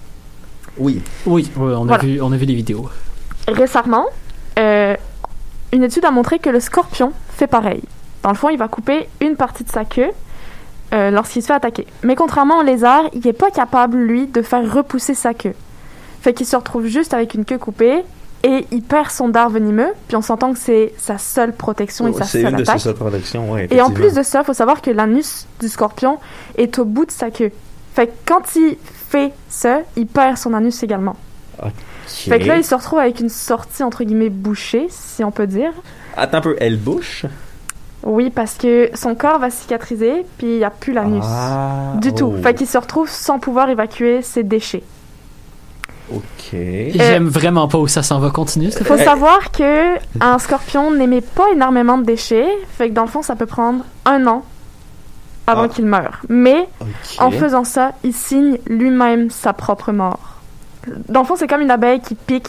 [0.78, 1.02] Oui.
[1.26, 2.02] Oui, oui, on, a Voilà.
[2.04, 2.88] vu, on a vu des vidéos.
[3.48, 4.07] Récemment,
[4.59, 4.94] euh,
[5.72, 7.82] une étude a montré que le scorpion fait pareil.
[8.22, 10.11] Dans le fond, il va couper une partie de sa queue
[10.94, 11.86] euh, lorsqu'il se fait attaquer.
[12.02, 15.54] Mais contrairement au lézard, il n'est pas capable, lui, de faire repousser sa queue.
[16.27, 18.03] Fait qu'il se retrouve juste avec une queue coupée
[18.43, 22.12] et il perd son dard venimeux, puis on s'entend que c'est sa seule protection et
[22.12, 22.79] sa Oh, c'est seule une de attaque.
[22.81, 25.68] ses seules protections, ouais, Et en plus de ça, il faut savoir que l'anus du
[25.68, 26.18] scorpion
[26.59, 27.53] est au bout de sa queue.
[27.95, 28.77] Fait que quand il
[29.09, 31.14] fait ça, il perd son anus également.
[31.62, 31.70] Ok.
[32.09, 35.47] Fait que là, il se retrouve avec une sortie entre guillemets bouchée, si on peut
[35.47, 35.70] dire.
[36.16, 37.24] Attends un peu, elle bouche?
[38.03, 41.22] Oui, parce que son corps va cicatriser, puis il n'y a plus l'anus.
[41.24, 42.33] Ah, Du tout.
[42.37, 44.83] oh, Fait qu'il se retrouve sans pouvoir évacuer ses déchets.
[46.12, 46.52] Ok.
[46.52, 48.30] J'aime vraiment pas où ça s'en va.
[48.30, 49.04] Continue, s'il te Faut plaît.
[49.04, 52.46] savoir que un scorpion n'émet pas énormément de déchets,
[52.78, 54.44] fait que dans le fond, ça peut prendre un an
[55.48, 55.68] avant Ah.
[55.68, 56.20] qu'il meure.
[56.28, 56.68] Mais
[57.18, 60.36] en faisant ça, il signe lui-même sa propre mort.
[61.09, 62.48] Dans le fond, c'est comme une abeille qui pique.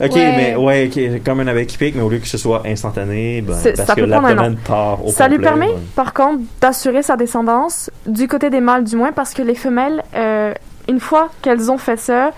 [0.00, 0.32] Ok, Ouais.
[0.36, 3.40] mais ouais, ok, comme un abeille qui pique, mais au lieu que ce soit instantané,
[3.42, 5.74] ben, parce ça que l'abdomen part au Ça lui permet, ouais.
[5.96, 10.04] par contre, d'assurer sa descendance, du côté des mâles du moins, parce que les femelles,
[10.14, 10.54] euh,
[10.88, 12.32] une fois qu'elles ont fait ça,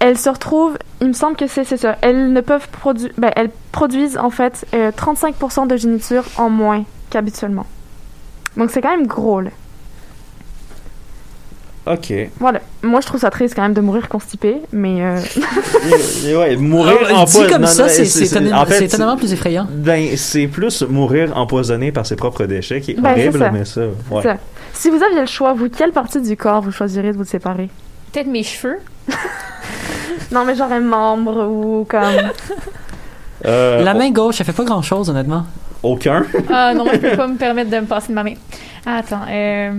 [0.00, 3.30] elles se retrouvent, il me semble que c'est c'est ça, elles ne peuvent produire, ben,
[3.36, 7.66] elles produisent en fait euh, 35% de géniture en moins qu'habituellement.
[8.56, 9.50] Donc c'est quand même gros, là.
[11.86, 12.12] Ok.
[12.38, 12.60] Voilà.
[12.82, 15.18] Moi, je trouve ça triste quand même de mourir constipé, mais euh,
[16.24, 17.48] Et- et ouais, mourir Ah, dit empoisonné.
[17.50, 19.66] comme ça, c'est en fait, étonnamment plus effrayant.
[19.70, 23.50] Ben, c'est plus mourir empoisonné par ses propres déchets qui est Ben, horrible, ça.
[23.50, 24.22] mais ça, ouais.
[24.22, 24.36] ça.
[24.80, 27.68] Si vous aviez le choix, vous, quelle partie du corps vous choisirez de vous séparer?
[28.12, 28.78] Peut-être mes cheveux.
[30.32, 32.00] Non, mais genre un membre ou comme...
[33.46, 35.46] Euh, La main gauche, elle fait pas grand chose, honnêtement.
[35.82, 36.24] Aucun.
[36.52, 38.34] Ah non, je peux pas me permettre de me passer de ma main.
[38.84, 39.72] Attends, euh,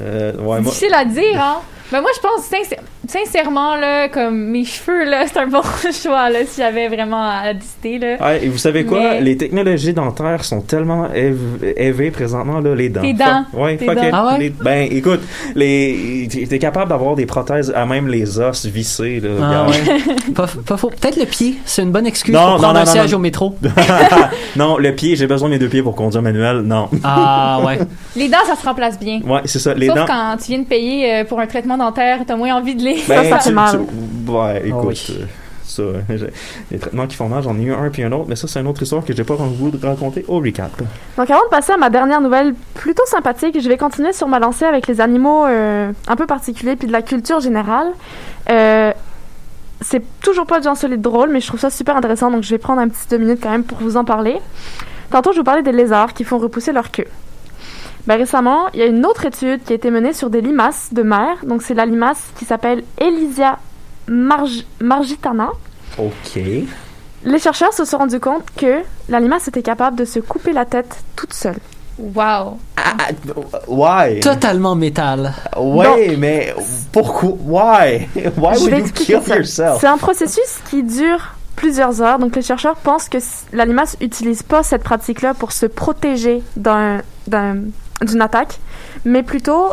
[0.00, 1.56] Euh, ouais, moi, difficile à dire, hein?
[1.92, 5.60] Mais moi, je pense sincère- sincèrement, là, comme mes cheveux, là, c'est un bon
[6.02, 8.16] choix, là, si j'avais vraiment à décider, là.
[8.26, 8.98] Ouais, et vous savez quoi?
[9.00, 13.02] Mais- Les technologies dentaires sont tellement élevées présentement, là, les dents.
[13.02, 13.44] Tes dents.
[13.52, 13.94] Fuck- Ouais, dents.
[14.12, 14.38] Ah ouais?
[14.38, 15.20] Les- ben, écoute,
[15.54, 19.30] les, t'es capable d'avoir des prothèses à même les os vissés, là.
[19.42, 20.32] Ah, ouais.
[20.34, 20.90] pas, pas faux.
[20.90, 23.12] Peut-être le pied, c'est une bonne excuse Non, pour non, prendre non, un non, siège
[23.12, 23.18] non.
[23.18, 23.54] au métro.
[24.56, 26.60] non, le pied, j'ai besoin de mes deux pieds pour conduire manuel.
[26.62, 26.88] Non.
[27.04, 27.78] Ah ouais.
[28.16, 29.20] Les dents, ça se remplace bien.
[29.26, 29.74] Ouais, c'est ça.
[29.74, 30.04] Les Sauf dents.
[30.06, 32.98] quand tu viens de payer euh, pour un traitement dentaire, t'as moins envie de les...
[32.98, 33.80] Ça, ça fait mal.
[34.26, 34.80] tu- ouais, écoute.
[34.82, 35.06] Oh oui.
[35.20, 35.24] euh,
[35.64, 35.82] Ça,
[36.70, 38.60] les traitements qui font mal, j'en ai eu un puis un autre, mais ça, c'est
[38.60, 40.70] une autre histoire que j'ai pas envie de raconter au recap.
[41.16, 44.38] Donc avant de passer à ma dernière nouvelle plutôt sympathique, je vais continuer sur ma
[44.38, 47.88] lancée avec les animaux euh, un peu particuliers puis de la culture générale.
[48.50, 48.92] Euh,
[49.80, 52.58] c'est toujours pas du insolite drôle, mais je trouve ça super intéressant, donc je vais
[52.58, 54.36] prendre un petit deux minutes quand même pour vous en parler.
[55.10, 57.06] Tantôt, je vous parlais des lézards qui font repousser leur queue.
[58.06, 60.88] Ben, récemment, il y a une autre étude qui a été menée sur des limaces
[60.92, 61.36] de mer.
[61.44, 63.58] Donc, c'est la limace qui s'appelle Elysia
[64.08, 65.50] marg- margitana.
[65.98, 66.40] Ok.
[67.24, 70.64] Les chercheurs se sont rendus compte que la limace était capable de se couper la
[70.64, 71.58] tête toute seule.
[71.98, 72.58] Wow.
[72.76, 73.10] Ah, ah,
[73.68, 74.18] why?
[74.20, 75.32] Totalement métal.
[75.56, 76.52] Ouais, mais
[76.90, 77.36] pourquoi?
[77.44, 78.08] Why?
[78.36, 79.36] Why would you kill ça.
[79.36, 79.78] yourself?
[79.80, 82.18] C'est un processus qui dure plusieurs heures.
[82.18, 83.18] Donc, les chercheurs pensent que
[83.52, 87.02] la limace n'utilise pas cette pratique-là pour se protéger d'un-
[88.04, 88.58] d'une attaque,
[89.04, 89.68] mais plutôt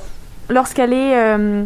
[0.49, 1.65] lorsqu'elle est euh,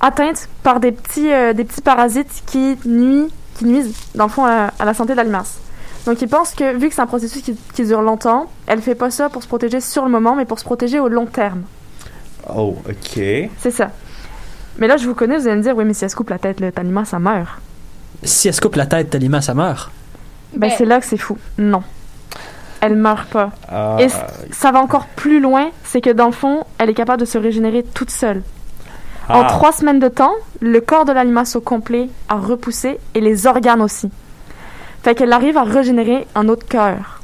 [0.00, 4.44] atteinte par des petits, euh, des petits parasites qui, nuisent, qui nuisent, dans le fond,
[4.44, 5.58] à, à la santé de la limace.
[6.06, 8.94] Donc, ils pensent que, vu que c'est un processus qui, qui dure longtemps, elle fait
[8.94, 11.62] pas ça pour se protéger sur le moment, mais pour se protéger au long terme.
[12.54, 13.20] Oh, ok.
[13.58, 13.90] C'est ça.
[14.78, 16.30] Mais là, je vous connais, vous allez me dire, oui, mais si elle se coupe
[16.30, 17.60] la tête, là, ta limace, ça meurt.
[18.22, 19.90] Si elle se coupe la tête, Talima, ça meurt?
[20.54, 21.36] Ben, Ben- c'est là que c'est fou.
[21.58, 21.82] Non.
[22.80, 23.50] Elle meurt pas.
[23.70, 24.08] Ah, Et
[24.50, 27.38] ça va encore plus loin, c'est que dans le fond, elle est capable de se
[27.38, 28.42] régénérer toute seule.
[29.28, 32.98] En ah, trois semaines de temps, le corps de la limace au complet a repoussé
[33.14, 34.10] et les organes aussi.
[35.02, 37.19] Fait qu'elle arrive à régénérer un autre cœur.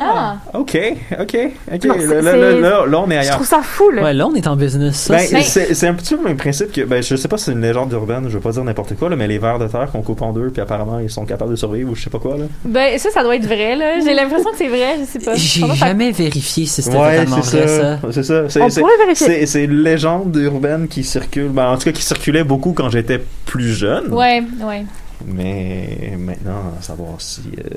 [0.00, 0.36] Ah.
[0.54, 0.76] Ok,
[1.20, 1.36] ok,
[1.74, 1.84] ok.
[1.84, 3.34] Non, là, là, là, là, là, on est Je ailleurs.
[3.34, 4.02] trouve ça fou, là.
[4.02, 4.96] Ouais, là, on est en business.
[4.96, 7.44] Ça, Ben, c'est- un petit peu le même principe que, ben, je sais pas si
[7.44, 9.66] c'est une légende urbaine, je veux pas dire n'importe quoi, là, mais les vers de
[9.68, 12.10] terre qu'on coupe en deux, puis apparemment ils sont capables de survivre ou je sais
[12.10, 12.44] pas quoi, là.
[12.64, 14.00] Ben, ça, ça doit être vrai, là.
[14.04, 15.34] J'ai l'impression que c'est vrai, je sais pas.
[15.34, 17.82] J'ai Pendant que ça- jamais vérifié si c'était Ouais, totalement c'est vrai, ça.
[18.00, 18.08] ça.
[18.12, 18.48] C'est ça.
[18.48, 19.26] C'est- On c'est- pourrait vérifier.
[19.26, 22.90] C'est c'est une légende urbaine qui circule, ben, en tout cas qui circulait beaucoup quand
[22.90, 24.12] j'étais plus jeune.
[24.12, 24.84] Ouais, ouais.
[25.26, 27.68] Mais maintenant, à savoir si euh,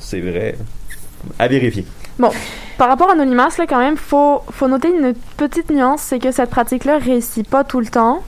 [0.00, 0.56] c'est vrai,
[1.38, 1.84] à vérifier.
[2.78, 6.30] Par rapport à Anonymous, là, quand même, faut, faut noter une petite nuance, c'est que
[6.32, 8.22] cette pratique-là réussit pas tout le temps.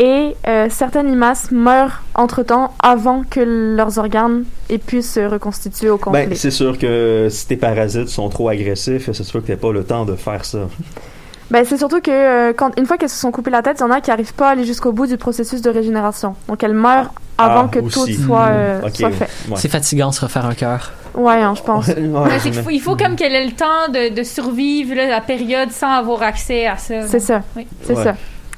[0.00, 3.40] Et euh, certaines limaces meurent entre-temps avant que
[3.76, 6.26] leurs organes aient pu se reconstituer au complet.
[6.28, 9.72] Ben, c'est sûr que si tes parasites sont trop agressifs, c'est sûr que t'as pas
[9.72, 10.68] le temps de faire ça.
[11.50, 13.82] Ben, c'est surtout que euh, quand, une fois qu'elles se sont coupées la tête, il
[13.82, 16.36] y en a qui n'arrivent pas à aller jusqu'au bout du processus de régénération.
[16.46, 19.28] Donc elles meurent avant Ah, que tout soit, euh, soit fait.
[19.48, 19.56] ouais.
[19.56, 20.92] C'est fatigant se refaire un cœur.
[21.18, 21.88] Ouais, hein, je pense.
[21.88, 21.94] Ouais,
[22.44, 25.70] mais- faut- il faut comme qu'elle ait le temps de, de survivre là, la période
[25.70, 27.06] sans avoir accès à ça.
[27.06, 27.42] C'est ça.
[27.56, 27.66] Oui.
[27.82, 28.04] C'est Ouais.
[28.04, 28.14] ça.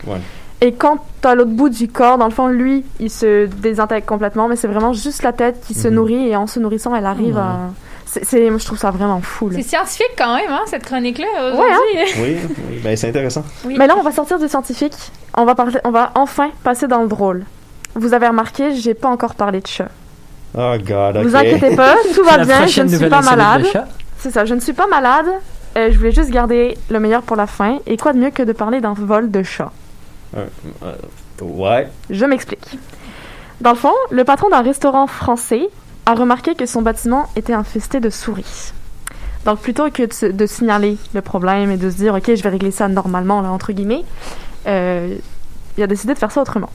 [0.06, 0.18] Ouais.
[0.60, 4.46] Et quand t'as l'autre bout du corps, dans le fond, lui, il se désintègre complètement,
[4.46, 5.94] mais c'est vraiment juste la tête qui se Mhm.
[5.94, 7.70] nourrit et en se nourrissant, elle arrive à.
[8.04, 9.50] C'est, c'est- je trouve ça vraiment fou.
[9.54, 12.12] C'est scientifique quand même, hein, cette chronique-là, Ouais, aujourd'hui.
[12.22, 12.36] Oui,
[12.68, 13.44] oui, ben c'est intéressant.
[13.64, 13.76] Oui.
[13.78, 14.96] Mais là, on va sortir du scientifique.
[15.36, 17.44] On va parler, on va enfin passer dans le drôle.
[17.94, 19.88] Vous avez remarqué, j'ai pas encore parlé de chat.
[20.56, 21.22] Oh God, ok.
[21.22, 23.66] Vous inquiétez pas, tout va bien, je ne suis pas malade.
[24.18, 25.26] C'est ça, je ne suis pas malade.
[25.76, 27.78] Euh, je voulais juste garder le meilleur pour la fin.
[27.86, 29.70] Et quoi de mieux que de parler d'un vol de chat?
[30.36, 30.46] Euh,
[30.82, 30.94] euh,
[31.42, 31.88] ouais.
[32.10, 32.78] Je m'explique.
[33.60, 35.68] Dans le fond, le patron d'un restaurant français
[36.06, 38.72] a remarqué que son bâtiment était infesté de souris.
[39.44, 42.70] Donc plutôt que de, signaler le problème et de se dire ok je vais régler
[42.70, 44.04] ça normalement là, entre guillemets,
[44.66, 45.16] euh,
[45.76, 46.70] il a décidé de faire ça autrement.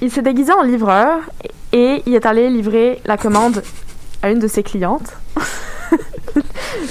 [0.00, 1.20] Il s'est déguisé en livreur
[1.72, 3.62] et il est allé livrer la commande
[4.22, 5.12] à une de ses clientes.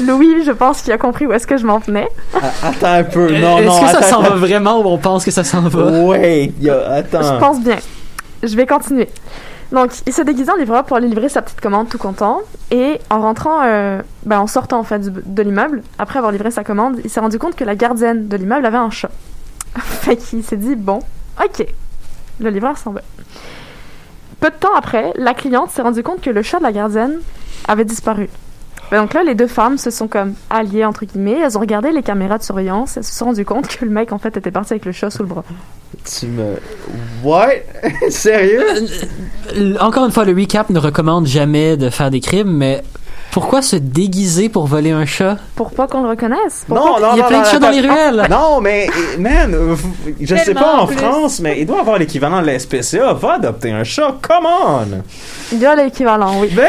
[0.05, 2.07] Louis, je pense qu'il a compris où est-ce que je m'en venais.
[2.33, 3.31] Ah, attends un peu.
[3.37, 3.81] Non, Est-ce non.
[3.81, 5.79] que ça s'en va vraiment ou on pense que ça s'en va?
[6.15, 7.21] A- attends.
[7.21, 7.77] Je pense bien.
[8.43, 9.07] Je vais continuer.
[9.71, 12.41] Donc, il s'est déguisé en livreur pour aller livrer sa petite commande tout content.
[12.71, 16.51] Et en rentrant, euh, ben, en sortant en fait du- de l'immeuble, après avoir livré
[16.51, 19.11] sa commande, il s'est rendu compte que la gardienne de l'immeuble avait un chat.
[19.79, 20.99] fait qu'il s'est dit, bon,
[21.43, 21.65] ok,
[22.39, 23.01] le livreur s'en va.
[24.39, 27.19] Peu de temps après, la cliente s'est rendu compte que le chat de la gardienne
[27.67, 28.29] avait disparu.
[28.91, 31.39] Ben, donc là, les deux femmes se sont comme alliées, entre guillemets.
[31.43, 32.97] Elles ont regardé les caméras de surveillance.
[32.97, 35.09] Elles se sont rendues compte que le mec, en fait, était parti avec le chat
[35.09, 35.43] sous le bras.
[36.03, 36.55] Tu me.
[37.23, 37.65] Ouais?
[38.09, 38.63] Sérieux?
[39.55, 42.83] L- Encore une fois, le recap ne recommande jamais de faire des crimes, mais
[43.35, 45.35] pourquoi se déguiser pour voler un chat?
[45.55, 46.63] Pour pas qu'on le reconnaisse?
[46.69, 48.27] Pour Non, non, Il y a non, plein non, de chats dans les ruelles!
[48.29, 48.87] Non, mais,
[49.19, 49.75] man, euh,
[50.21, 50.95] je sais Tellement, pas en plus.
[50.95, 53.11] France, mais il doit avoir l'équivalent de la SPCA.
[53.11, 55.01] Va adopter un chat, come on!
[55.51, 56.49] Il y a l'équivalent, oui.
[56.55, 56.63] Ben,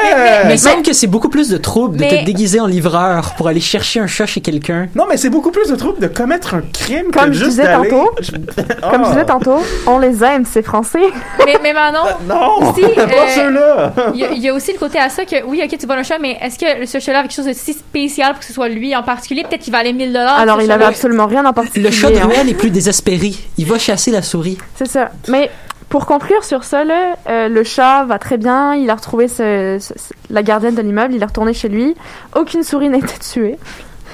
[0.48, 3.34] Mais il semble que c'est beaucoup plus de trouble de Mais- te déguiser en livreur
[3.36, 4.88] pour aller chercher un chat chez quelqu'un.
[4.96, 7.50] Non, mais c'est beaucoup plus de trouble de commettre un crime Comme que je juste
[7.60, 8.98] disais tantôt, Comme je Ah.
[9.10, 10.98] disais tantôt, on les aime, ces Français.
[11.46, 12.74] mais, mais Manon, Non!
[12.74, 13.06] Si, pas euh,
[13.36, 13.92] ceux-là!
[14.14, 15.86] il y, a- il y a aussi le côté à ça que, oui, ok, tu
[15.86, 18.40] voles un chat, mais est-ce que ce chat-là a quelque chose de si spécial pour
[18.40, 19.42] que ce soit lui en particulier?
[19.42, 20.38] Peut-être qu'il valait 1000 dollars.
[20.38, 21.86] Alors, il avait absolument rien en particulier.
[21.88, 22.26] Le chat de hein.
[22.26, 23.32] ruelle est plus désespéré.
[23.58, 24.58] Il va chasser la souris.
[24.76, 25.10] C'est ça.
[25.28, 25.50] Mais
[25.88, 28.74] pour conclure sur ça, là, euh, le chat va très bien.
[28.74, 31.14] Il a retrouvé ce- ce- ce- la gardienne de l'immeuble.
[31.14, 31.94] Il est retourné chez lui.
[32.34, 33.56] Aucune souris n'a été tuée.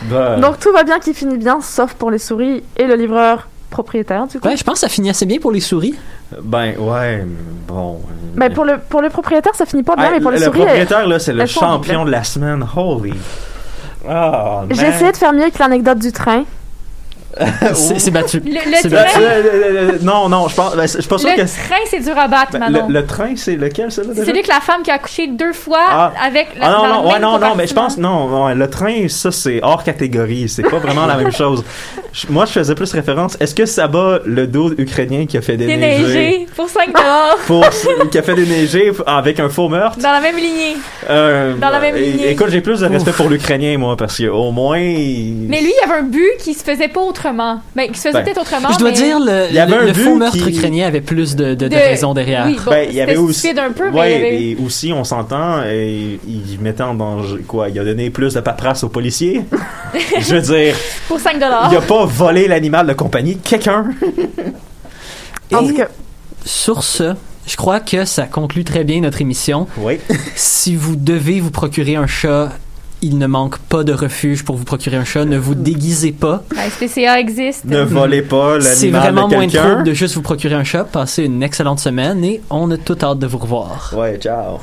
[0.04, 3.48] Ben, Donc, tout va bien qui finit bien, sauf pour les souris et le livreur
[3.70, 4.46] propriétaire, du coup.
[4.48, 5.94] Ouais, je pense que ça finit assez bien pour les souris.
[6.42, 7.26] Ben, ouais,
[7.66, 8.00] bon...
[8.36, 10.60] Mais pour le, pour le propriétaire, ça finit pas bien, Hey, mais pour le souris...
[10.60, 12.64] propriétaire, là, c'est le champion de la semaine.
[12.74, 13.14] Holy...
[14.08, 16.44] Ah, J'ai essayé de faire mieux que l'anecdote du train.
[17.74, 18.40] C'est battu.
[18.44, 21.40] Le, le train, non, non, je pense, ben, je suis pas sûr le que...
[21.48, 22.88] train, c'est dur à battre, Ben, Manon.
[22.88, 24.24] le, le train, c'est lequel, ça, là, déjà?
[24.24, 26.12] C'est lui que la femme qui a accouché deux fois Ah.
[26.22, 28.68] avec la Ah non, non, le ouais, non, non, mais je pense, non, ouais, le
[28.68, 30.48] train, ça, c'est hors catégorie.
[30.48, 31.64] C'est pas vraiment la même chose.
[32.12, 33.36] Je- moi, je faisais plus référence.
[33.40, 36.02] Est-ce que ça bat le dos ukrainien qui a fait déneiger?
[36.04, 37.64] Déneigé pour 5 dollars Pour,
[38.10, 39.98] qui a fait déneiger avec un faux meurtre?
[39.98, 40.76] dans la même lignée.
[41.08, 42.30] Euh, Dans la même lignée.
[42.30, 44.76] Écoute, j'ai plus de respect pour l'Ukrainien, moi, parce que au moins.
[44.78, 47.21] Mais lui, il avait un but qui se faisait pas autrement.
[47.76, 48.68] Ben, qui se faisait Ben, peut-être autrement.
[48.72, 50.50] Je dois mais- dire, le, Il y avait le- un le but faux meurtre qui-
[50.50, 52.46] ukrainien avait plus de, de, de De- raisons derrière.
[52.46, 53.50] Oui, bon, Ben, il y avait aussi.
[53.50, 56.94] un peu, mais ouais, il y avait- et aussi, on s'entend, et il mettait en
[56.94, 57.38] danger.
[57.46, 59.42] Quoi, il a donné plus de paperasse aux policiers?
[60.20, 60.74] Je veux dire,
[61.08, 61.68] pour 5 dollars.
[61.70, 63.86] il a pas volé l'animal de compagnie de quelqu'un.
[65.52, 65.88] En Et tout cas,
[66.44, 67.14] sur ce,
[67.46, 69.66] je crois que ça conclut très bien notre émission.
[69.78, 69.98] Oui.
[70.34, 72.50] Si vous devez vous procurer un chat,
[73.02, 75.24] il ne manque pas de refuge pour vous procurer un chat.
[75.24, 76.42] Ne vous déguisez pas.
[76.54, 77.64] La SPCA existe.
[77.64, 80.64] Ne volez pas C'est l'animal vraiment de moins de trouble de juste vous procurer un
[80.64, 80.84] chat.
[80.84, 83.92] Passez une excellente semaine et on a tout hâte de vous revoir.
[83.96, 84.58] Ouais, ciao.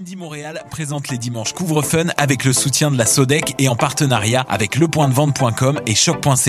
[0.00, 3.76] Indie Montréal présente les dimanches Couvre Fun avec le soutien de la Sodec et en
[3.76, 6.32] partenariat avec lepointdevente.com et choc.ca.